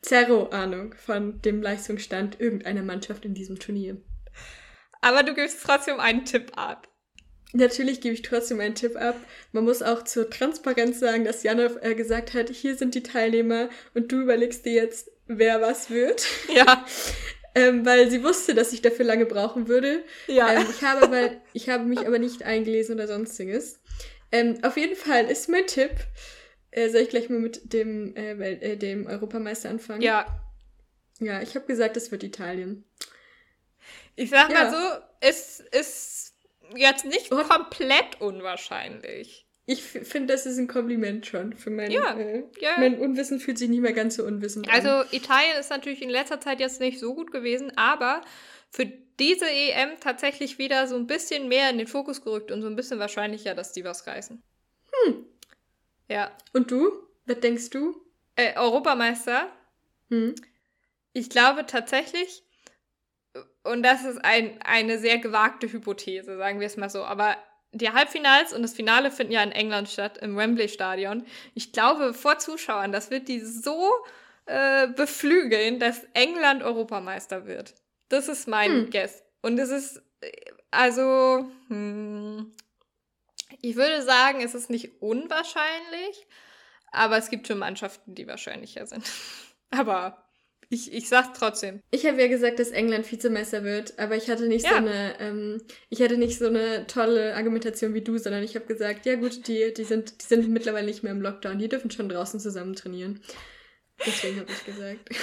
zero 0.02 0.50
Ahnung 0.50 0.94
von 0.94 1.42
dem 1.42 1.62
Leistungsstand 1.62 2.40
irgendeiner 2.40 2.84
Mannschaft 2.84 3.26
in 3.26 3.34
diesem 3.34 3.60
Turnier. 3.60 3.98
Aber 5.06 5.22
du 5.22 5.36
gibst 5.36 5.60
trotzdem 5.64 6.00
einen 6.00 6.26
Tipp 6.26 6.54
ab. 6.56 6.88
Natürlich 7.54 8.02
gebe 8.02 8.16
ich 8.16 8.24
trotzdem 8.24 8.60
einen 8.60 8.74
Tipp 8.74 8.96
ab. 8.96 9.16
Man 9.52 9.64
muss 9.64 9.84
auch 9.84 10.04
zur 10.04 10.32
Transparenz 10.32 11.00
sagen, 11.00 11.26
dass 11.26 11.44
Jana 11.44 11.70
äh, 11.82 11.94
gesagt 11.94 12.34
hat, 12.34 12.50
hier 12.50 12.76
sind 12.76 12.96
die 12.96 13.04
Teilnehmer 13.04 13.70
und 13.94 14.12
du 14.12 14.22
überlegst 14.22 14.66
dir 14.66 14.74
jetzt, 14.74 15.12
wer 15.28 15.62
was 15.62 15.92
wird. 15.92 16.26
Ja. 16.56 16.84
ähm, 17.56 17.86
weil 17.86 18.10
sie 18.10 18.24
wusste, 18.24 18.56
dass 18.56 18.74
ich 18.74 18.82
dafür 18.82 19.06
lange 19.06 19.28
brauchen 19.28 19.68
würde. 19.68 20.04
Ja. 20.26 20.52
Ähm, 20.52 20.66
ich, 20.72 20.82
habe 20.82 21.04
aber, 21.04 21.30
ich 21.54 21.70
habe 21.70 21.84
mich 21.84 22.00
aber 22.00 22.18
nicht 22.18 22.42
eingelesen 22.42 22.96
oder 22.96 23.08
sonstiges. 23.08 23.80
Ähm, 24.32 24.58
auf 24.64 24.76
jeden 24.76 24.96
Fall 24.96 25.30
ist 25.30 25.50
mein 25.50 25.68
Tipp, 25.68 25.92
äh, 26.72 26.90
soll 26.90 27.02
ich 27.02 27.10
gleich 27.10 27.30
mal 27.30 27.38
mit 27.38 27.74
dem, 27.74 28.16
äh, 28.16 28.32
äh, 28.54 28.76
dem 28.76 29.06
Europameister 29.06 29.70
anfangen? 29.70 30.02
Ja. 30.02 30.26
Ja, 31.20 31.44
ich 31.44 31.54
habe 31.54 31.68
gesagt, 31.68 31.96
es 31.96 32.12
wird 32.12 32.24
Italien. 32.24 32.86
Ich 34.16 34.30
sag 34.30 34.50
Ja. 34.52 34.64
mal 34.66 34.72
so, 34.72 35.04
es 35.22 35.60
ist 35.60 36.34
jetzt 36.76 37.06
nicht 37.06 37.32
Und- 37.32 37.48
komplett 37.48 38.20
unwahrscheinlich. 38.22 39.46
Ich 39.68 39.82
finde, 39.82 40.32
das 40.34 40.46
ist 40.46 40.60
ein 40.60 40.68
Kompliment 40.68 41.26
schon 41.26 41.54
für 41.54 41.72
mein, 41.72 41.90
Ja, 41.90 42.16
äh, 42.16 42.44
ja. 42.60 42.76
mein 42.78 43.00
Unwissen 43.00 43.40
fühlt 43.40 43.58
sich 43.58 43.68
nicht 43.68 43.82
mehr 43.82 43.94
ganz 43.94 44.16
so 44.16 44.24
unwissend 44.24 44.70
an. 44.70 44.76
Also 44.76 45.10
Italien 45.12 45.58
ist 45.60 45.72
natürlich 45.72 46.04
in 46.04 46.10
letzter 46.10 46.40
Zeit 46.40 46.60
jetzt 46.60 46.80
nicht 46.80 47.00
so 47.00 47.16
gut 47.16 47.32
gewesen, 47.32 47.76
aber 47.76 48.22
für 48.70 48.86
diese 48.86 49.50
EM 49.50 50.00
tatsächlich 50.00 50.60
wieder 50.60 50.88
so 50.88 50.96
ein 50.96 51.08
bisschen 51.08 51.48
mehr 51.48 51.72
in 51.72 51.80
den 51.80 51.88
Fokus 51.88 52.22
gerückt 52.22 52.52
und 52.52 52.62
so 52.62 52.68
ein 52.68 52.76
bisschen 52.76 53.00
wahrscheinlicher, 53.00 53.56
dass 53.56 53.72
die 53.74 53.84
was 53.84 54.06
reißen. 54.06 54.44
Hm. 55.06 55.26
Ja. 56.10 56.32
Und 56.54 56.70
du? 56.70 56.92
Was 57.26 57.40
denkst 57.40 57.72
du? 57.72 58.00
Äh, 58.36 58.56
Europameister, 58.58 59.48
Hm? 60.10 60.36
ich 61.14 61.30
glaube 61.32 61.66
tatsächlich, 61.66 62.44
und 63.64 63.84
das 63.84 64.04
ist 64.06 64.24
ein, 64.24 64.60
eine 64.62 65.00
sehr 65.00 65.18
gewagte 65.18 65.72
Hypothese, 65.72 66.38
sagen 66.38 66.60
wir 66.60 66.68
es 66.68 66.78
mal 66.78 66.90
so, 66.90 67.04
aber 67.04 67.36
die 67.72 67.92
Halbfinals 67.92 68.54
und 68.54 68.62
das 68.62 68.74
Finale 68.74 69.12
finden 69.12 69.34
ja 69.34 69.44
in 69.44 69.52
England 69.52 69.90
statt, 69.90 70.18
im 70.20 70.38
Wembley-Stadion. 70.38 71.26
Ich 71.56 71.74
glaube, 71.74 72.14
vor 72.14 72.38
Zuschauern, 72.40 72.92
das 72.94 73.12
wird 73.12 73.28
die 73.28 73.40
so 73.40 73.92
äh, 74.46 74.88
beflügeln, 74.88 75.80
dass 75.80 76.06
England 76.14 76.64
Europameister 76.64 77.46
wird. 77.46 77.74
Das 78.10 78.30
ist 78.30 78.48
mein 78.48 78.72
Hm. 78.72 78.90
Guess. 78.92 79.24
Und 79.42 79.60
es 79.60 79.70
ist, 79.70 80.02
äh, 80.22 80.32
also, 80.72 81.50
hm, 81.68 82.54
ich 83.62 83.76
würde 83.76 84.04
sagen, 84.04 84.42
es 84.42 84.56
ist 84.56 84.70
nicht 84.70 85.02
unwahrscheinlich, 85.02 86.28
aber 86.92 87.18
es 87.18 87.30
gibt 87.30 87.48
schon 87.48 87.58
Mannschaften, 87.58 88.16
die 88.16 88.28
wahrscheinlicher 88.28 88.86
sind. 88.86 89.04
aber 89.72 90.25
ich, 90.70 90.94
ich 90.94 91.08
sag's 91.10 91.38
trotzdem. 91.38 91.82
Ich 91.92 92.06
habe 92.06 92.20
ja 92.22 92.28
gesagt, 92.28 92.60
dass 92.60 92.70
England 92.72 93.10
Vizemeister 93.12 93.64
wird, 93.64 93.98
aber 94.00 94.16
ich 94.16 94.30
hatte 94.30 94.48
nicht 94.48 94.66
so 94.66 94.72
Ja. 94.72 94.78
eine, 94.78 95.20
ähm, 95.20 95.62
ich 95.90 96.02
hatte 96.02 96.18
nicht 96.18 96.38
so 96.40 96.48
eine 96.48 96.88
tolle 96.88 97.36
Argumentation 97.36 97.94
wie 97.94 98.02
du, 98.02 98.18
sondern 98.18 98.44
ich 98.44 98.56
habe 98.56 98.66
gesagt, 98.66 99.06
ja 99.06 99.16
gut, 99.16 99.48
die, 99.48 99.74
die 99.74 99.84
sind, 99.84 100.22
die 100.22 100.26
sind 100.26 100.50
mittlerweile 100.50 100.86
nicht 100.86 101.04
mehr 101.04 101.12
im 101.12 101.22
Lockdown, 101.22 101.60
die 101.60 101.70
dürfen 101.70 101.92
schon 101.92 102.10
draußen 102.10 102.40
zusammen 102.40 102.76
trainieren. 102.76 103.22
Deswegen 104.06 104.42
habe 104.42 104.52
ich 104.52 104.66
gesagt. 104.66 105.10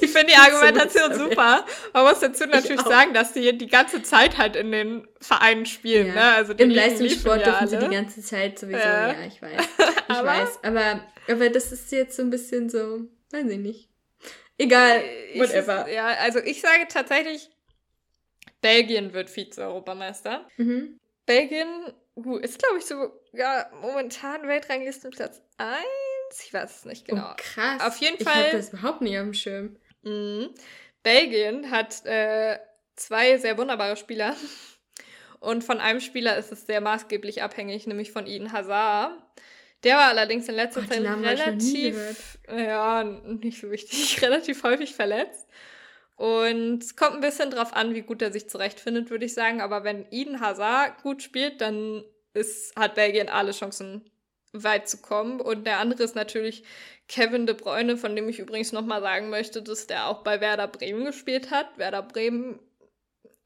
Ich 0.00 0.10
finde 0.12 0.26
die 0.32 0.36
Argumentation 0.36 1.14
super. 1.14 1.64
Man 1.94 2.04
muss 2.04 2.20
dazu 2.20 2.44
natürlich 2.46 2.82
sagen, 2.82 3.12
dass 3.14 3.32
die 3.32 3.56
die 3.56 3.66
ganze 3.66 4.02
Zeit 4.02 4.36
halt 4.38 4.54
in 4.56 4.70
den 4.70 5.08
Vereinen 5.20 5.66
spielen. 5.66 6.08
Ja. 6.08 6.14
Ne? 6.14 6.22
Also 6.34 6.52
die 6.54 6.62
Im 6.64 6.70
Leistungssport 6.70 7.44
dürfen 7.46 7.66
sie 7.66 7.76
alle. 7.76 7.88
die 7.88 7.94
ganze 7.94 8.20
Zeit 8.22 8.58
sowieso, 8.58 8.78
Ja. 8.78 9.12
ja, 9.12 9.26
ich 9.26 9.40
weiß. 9.42 9.50
Ich 10.10 10.14
Aber- 10.14 10.28
weiß. 10.28 10.58
Aber, 10.62 11.00
aber 11.28 11.48
das 11.50 11.72
ist 11.72 11.90
jetzt 11.92 12.16
so 12.16 12.22
ein 12.22 12.30
bisschen 12.30 12.68
so, 12.70 13.00
weiß 13.30 13.46
ich 13.48 13.58
nicht. 13.58 13.88
Egal, 14.58 15.02
Ich- 15.32 15.40
whatever. 15.40 15.88
Ja, 15.90 16.06
also 16.08 16.40
ich 16.40 16.60
sage 16.60 16.86
tatsächlich, 16.88 17.48
Belgien 18.60 19.12
wird 19.12 19.30
Vize-Europameister. 19.30 20.46
Mhm. 20.56 20.98
Belgien 21.26 21.68
ist, 22.42 22.58
glaube 22.58 22.78
ich, 22.78 22.84
so 22.86 23.12
ja, 23.32 23.70
momentan 23.80 24.46
Weltranglistenplatz 24.48 25.40
1. 25.58 26.44
Ich 26.44 26.52
weiß 26.52 26.78
es 26.78 26.84
nicht 26.84 27.06
genau. 27.06 27.30
Oh, 27.30 27.34
krass. 27.36 27.80
Auf 27.82 27.96
jeden 27.98 28.16
Ich 28.18 28.24
Fall- 28.24 28.46
habe 28.48 28.56
das 28.56 28.70
überhaupt 28.72 29.00
nicht 29.00 29.16
auf 29.18 29.24
dem 29.24 29.34
Schirm. 29.34 29.76
Mhm. 30.02 30.50
Belgien 31.04 31.70
hat 31.70 32.04
äh, 32.04 32.58
zwei 32.96 33.38
sehr 33.38 33.56
wunderbare 33.58 33.96
Spieler. 33.96 34.34
Und 35.40 35.62
von 35.62 35.78
einem 35.78 36.00
Spieler 36.00 36.36
ist 36.36 36.50
es 36.50 36.66
sehr 36.66 36.80
maßgeblich 36.80 37.42
abhängig, 37.42 37.86
nämlich 37.86 38.10
von 38.10 38.26
Eden 38.26 38.52
Hazard. 38.52 39.12
Der 39.84 39.96
war 39.96 40.08
allerdings 40.08 40.48
in 40.48 40.56
letzter 40.56 40.82
den 40.82 41.04
Zeit 41.04 41.38
relativ, 41.38 42.38
ja, 42.48 43.04
nicht 43.04 43.60
so 43.60 43.70
wichtig, 43.70 44.20
relativ 44.22 44.62
häufig 44.64 44.94
verletzt. 44.94 45.46
Und 46.16 46.82
es 46.82 46.96
kommt 46.96 47.14
ein 47.14 47.20
bisschen 47.20 47.50
drauf 47.50 47.72
an, 47.74 47.94
wie 47.94 48.02
gut 48.02 48.20
er 48.22 48.32
sich 48.32 48.48
zurechtfindet, 48.48 49.08
würde 49.10 49.24
ich 49.24 49.34
sagen. 49.34 49.60
Aber 49.60 49.84
wenn 49.84 50.04
Eden 50.10 50.40
Hazard 50.40 51.00
gut 51.02 51.22
spielt, 51.22 51.60
dann 51.60 52.02
ist, 52.34 52.74
hat 52.74 52.96
Belgien 52.96 53.28
alle 53.28 53.52
Chancen, 53.52 54.10
weit 54.52 54.88
zu 54.88 54.98
kommen. 54.98 55.40
Und 55.40 55.64
der 55.64 55.78
andere 55.78 56.02
ist 56.02 56.16
natürlich 56.16 56.64
Kevin 57.06 57.46
De 57.46 57.54
Bruyne, 57.54 57.96
von 57.96 58.16
dem 58.16 58.28
ich 58.28 58.40
übrigens 58.40 58.72
nochmal 58.72 59.00
sagen 59.00 59.30
möchte, 59.30 59.62
dass 59.62 59.86
der 59.86 60.08
auch 60.08 60.24
bei 60.24 60.40
Werder 60.40 60.66
Bremen 60.66 61.04
gespielt 61.04 61.50
hat. 61.52 61.78
Werder 61.78 62.02
Bremen 62.02 62.58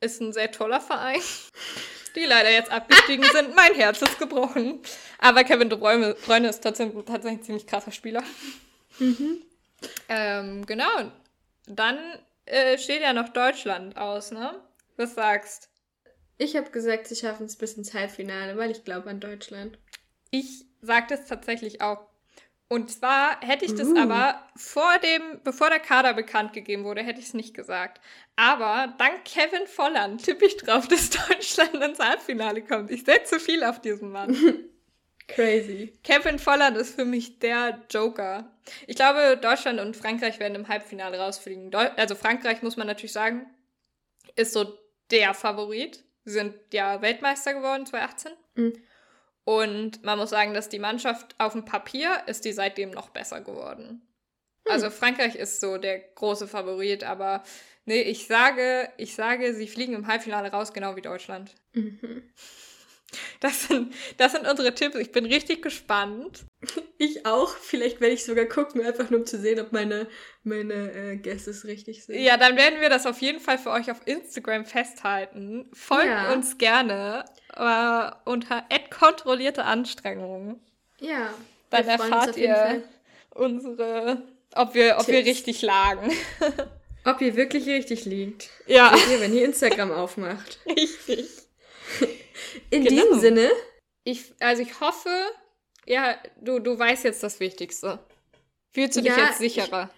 ist 0.02 0.20
ein 0.20 0.32
sehr 0.32 0.50
toller 0.50 0.80
Verein, 0.80 1.20
die 2.16 2.24
leider 2.24 2.50
jetzt 2.50 2.70
abgestiegen 2.70 3.24
sind. 3.32 3.54
Mein 3.54 3.74
Herz 3.74 4.02
ist 4.02 4.18
gebrochen. 4.18 4.80
Aber 5.18 5.44
Kevin 5.44 5.70
De 5.70 5.78
Bruyne, 5.78 6.48
ist 6.48 6.62
trotzdem 6.62 6.92
tatsächlich 7.06 7.40
ein 7.40 7.42
ziemlich 7.42 7.66
krasser 7.66 7.92
Spieler. 7.92 8.22
Mhm. 8.98 9.42
Ähm, 10.08 10.66
genau. 10.66 11.12
Dann 11.66 11.98
äh, 12.46 12.76
steht 12.78 13.02
ja 13.02 13.12
noch 13.12 13.28
Deutschland 13.30 13.96
aus, 13.96 14.30
ne? 14.32 14.60
Was 14.96 15.14
sagst? 15.14 15.68
Ich 16.38 16.56
habe 16.56 16.70
gesagt, 16.70 17.06
sie 17.06 17.16
schaffen 17.16 17.46
es 17.46 17.56
bis 17.56 17.74
ins 17.74 17.94
Halbfinale, 17.94 18.56
weil 18.56 18.70
ich 18.70 18.84
glaube 18.84 19.08
an 19.10 19.20
Deutschland. 19.20 19.78
Ich 20.30 20.64
sag 20.80 21.08
das 21.08 21.26
tatsächlich 21.26 21.80
auch. 21.80 22.11
Und 22.72 22.90
zwar 22.90 23.38
hätte 23.42 23.66
ich 23.66 23.74
das 23.74 23.88
Uh. 23.88 23.98
aber 23.98 24.40
vor 24.56 24.96
dem, 25.02 25.42
bevor 25.44 25.68
der 25.68 25.78
Kader 25.78 26.14
bekannt 26.14 26.54
gegeben 26.54 26.84
wurde, 26.84 27.02
hätte 27.02 27.20
ich 27.20 27.26
es 27.26 27.34
nicht 27.34 27.52
gesagt. 27.52 28.00
Aber 28.34 28.94
dank 28.96 29.26
Kevin 29.26 29.66
Volland 29.66 30.24
tippe 30.24 30.46
ich 30.46 30.56
drauf, 30.56 30.88
dass 30.88 31.10
Deutschland 31.10 31.74
ins 31.74 31.98
Halbfinale 31.98 32.62
kommt. 32.62 32.90
Ich 32.90 33.04
setze 33.04 33.38
viel 33.40 33.62
auf 33.62 33.82
diesen 33.82 34.10
Mann. 34.10 34.34
Crazy. 35.28 35.92
Kevin 36.02 36.38
Volland 36.38 36.78
ist 36.78 36.94
für 36.94 37.04
mich 37.04 37.40
der 37.40 37.78
Joker. 37.90 38.50
Ich 38.86 38.96
glaube, 38.96 39.36
Deutschland 39.36 39.78
und 39.78 39.94
Frankreich 39.94 40.40
werden 40.40 40.54
im 40.54 40.68
Halbfinale 40.68 41.18
rausfliegen. 41.18 41.70
Deu 41.70 41.90
also 41.96 42.14
Frankreich, 42.14 42.62
muss 42.62 42.78
man 42.78 42.86
natürlich 42.86 43.12
sagen, 43.12 43.50
ist 44.34 44.54
so 44.54 44.78
der 45.10 45.34
Favorit. 45.34 46.04
Sie 46.24 46.32
sind 46.32 46.54
ja 46.72 47.02
Weltmeister 47.02 47.52
geworden 47.52 47.84
2018. 47.84 48.32
Mhm. 48.54 48.72
Und 49.44 50.04
man 50.04 50.18
muss 50.18 50.30
sagen, 50.30 50.54
dass 50.54 50.68
die 50.68 50.78
Mannschaft 50.78 51.34
auf 51.38 51.52
dem 51.52 51.64
Papier 51.64 52.22
ist 52.26 52.44
die 52.44 52.52
seitdem 52.52 52.90
noch 52.90 53.10
besser 53.10 53.40
geworden. 53.40 54.02
Also 54.68 54.90
Frankreich 54.90 55.34
ist 55.34 55.60
so 55.60 55.76
der 55.76 55.98
große 55.98 56.46
Favorit, 56.46 57.02
aber 57.02 57.42
nee, 57.84 58.02
ich 58.02 58.28
sage, 58.28 58.88
ich 58.96 59.14
sage, 59.14 59.54
sie 59.54 59.66
fliegen 59.66 59.94
im 59.94 60.06
Halbfinale 60.06 60.52
raus, 60.52 60.72
genau 60.72 60.94
wie 60.94 61.02
Deutschland. 61.02 61.54
Mhm. 61.72 62.22
Das 63.40 63.64
sind, 63.68 63.92
das 64.16 64.32
sind 64.32 64.46
unsere 64.48 64.74
Tipps. 64.74 64.96
Ich 64.96 65.12
bin 65.12 65.26
richtig 65.26 65.62
gespannt. 65.62 66.44
Ich 66.98 67.26
auch. 67.26 67.50
Vielleicht 67.56 68.00
werde 68.00 68.14
ich 68.14 68.24
sogar 68.24 68.46
gucken, 68.46 68.84
einfach 68.84 69.10
nur 69.10 69.20
um 69.20 69.26
zu 69.26 69.38
sehen, 69.38 69.60
ob 69.60 69.72
meine, 69.72 70.06
meine 70.44 70.92
äh, 70.92 71.16
Guesses 71.16 71.64
richtig 71.64 72.04
sind. 72.04 72.18
Ja, 72.20 72.36
dann 72.36 72.56
werden 72.56 72.80
wir 72.80 72.88
das 72.88 73.06
auf 73.06 73.20
jeden 73.20 73.40
Fall 73.40 73.58
für 73.58 73.70
euch 73.70 73.90
auf 73.90 74.00
Instagram 74.06 74.64
festhalten. 74.64 75.68
Folgt 75.72 76.06
Ja. 76.06 76.32
uns 76.32 76.56
gerne 76.58 77.24
äh, 77.56 78.10
unter 78.30 78.64
kontrollierte 78.90 79.64
Anstrengungen. 79.64 80.60
Ja. 81.00 81.34
Dann 81.70 81.86
erfahrt 81.88 82.36
ihr 82.36 82.82
unsere, 83.30 84.22
ob 84.54 84.74
wir, 84.74 84.96
ob 84.98 85.08
wir 85.08 85.24
richtig 85.24 85.62
lagen. 85.62 86.10
Ob 87.04 87.20
ihr 87.20 87.34
wirklich 87.34 87.66
richtig 87.66 88.04
liegt. 88.04 88.48
Ja, 88.68 88.94
ihr, 89.10 89.20
wenn 89.20 89.34
ihr 89.34 89.44
Instagram 89.44 89.90
aufmacht. 89.90 90.60
richtig. 90.66 91.26
In 92.70 92.84
Genau. 92.84 93.02
diesem 93.02 93.20
Sinne, 93.20 93.50
Ich, 94.04 94.32
also 94.40 94.62
ich 94.62 94.80
hoffe, 94.80 95.10
ja, 95.86 96.16
du, 96.40 96.58
du 96.58 96.78
weißt 96.78 97.04
jetzt 97.04 97.22
das 97.22 97.40
Wichtigste. 97.40 97.98
Fühlst 98.72 98.96
du 98.96 99.00
dich 99.02 99.10
Ja, 99.16 99.26
jetzt 99.26 99.38
sicherer? 99.38 99.90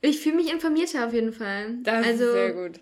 ich 0.00 0.20
fühle 0.20 0.36
mich 0.36 0.50
informierter 0.52 1.06
auf 1.06 1.12
jeden 1.12 1.32
Fall. 1.32 1.76
Das 1.82 2.06
also, 2.06 2.24
ist 2.24 2.32
sehr 2.32 2.52
gut. 2.52 2.80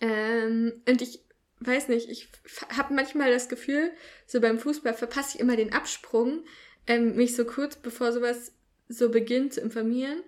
Ähm, 0.00 0.82
und 0.88 1.02
ich 1.02 1.20
weiß 1.60 1.88
nicht, 1.88 2.08
ich 2.08 2.28
habe 2.76 2.94
manchmal 2.94 3.30
das 3.30 3.48
Gefühl, 3.48 3.92
so 4.26 4.40
beim 4.40 4.58
Fußball 4.58 4.94
verpasse 4.94 5.36
ich 5.36 5.40
immer 5.40 5.56
den 5.56 5.72
Absprung, 5.72 6.44
ähm, 6.86 7.16
mich 7.16 7.34
so 7.34 7.44
kurz 7.44 7.76
bevor 7.76 8.12
sowas 8.12 8.52
so 8.88 9.08
beginnt 9.10 9.54
zu 9.54 9.60
informieren. 9.60 10.22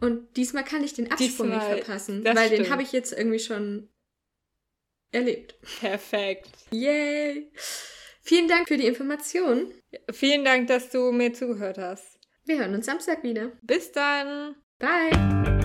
Und 0.00 0.36
diesmal 0.36 0.64
kann 0.64 0.82
ich 0.82 0.94
den 0.94 1.10
Absprung 1.10 1.50
Diesmal, 1.50 1.74
nicht 1.74 1.84
verpassen, 1.84 2.24
weil 2.24 2.48
den 2.48 2.58
stimmt. 2.60 2.70
habe 2.70 2.82
ich 2.82 2.92
jetzt 2.92 3.12
irgendwie 3.12 3.38
schon 3.38 3.88
erlebt. 5.12 5.54
Perfekt. 5.80 6.50
Yay! 6.70 7.50
Vielen 8.22 8.48
Dank 8.48 8.68
für 8.68 8.76
die 8.76 8.86
Information. 8.86 9.72
Vielen 10.12 10.44
Dank, 10.44 10.68
dass 10.68 10.90
du 10.90 11.10
mir 11.10 11.32
zugehört 11.32 11.78
hast. 11.78 12.18
Wir 12.44 12.58
hören 12.58 12.74
uns 12.74 12.86
Samstag 12.86 13.22
wieder. 13.22 13.52
Bis 13.62 13.92
dann. 13.92 14.56
Bye. 14.78 15.59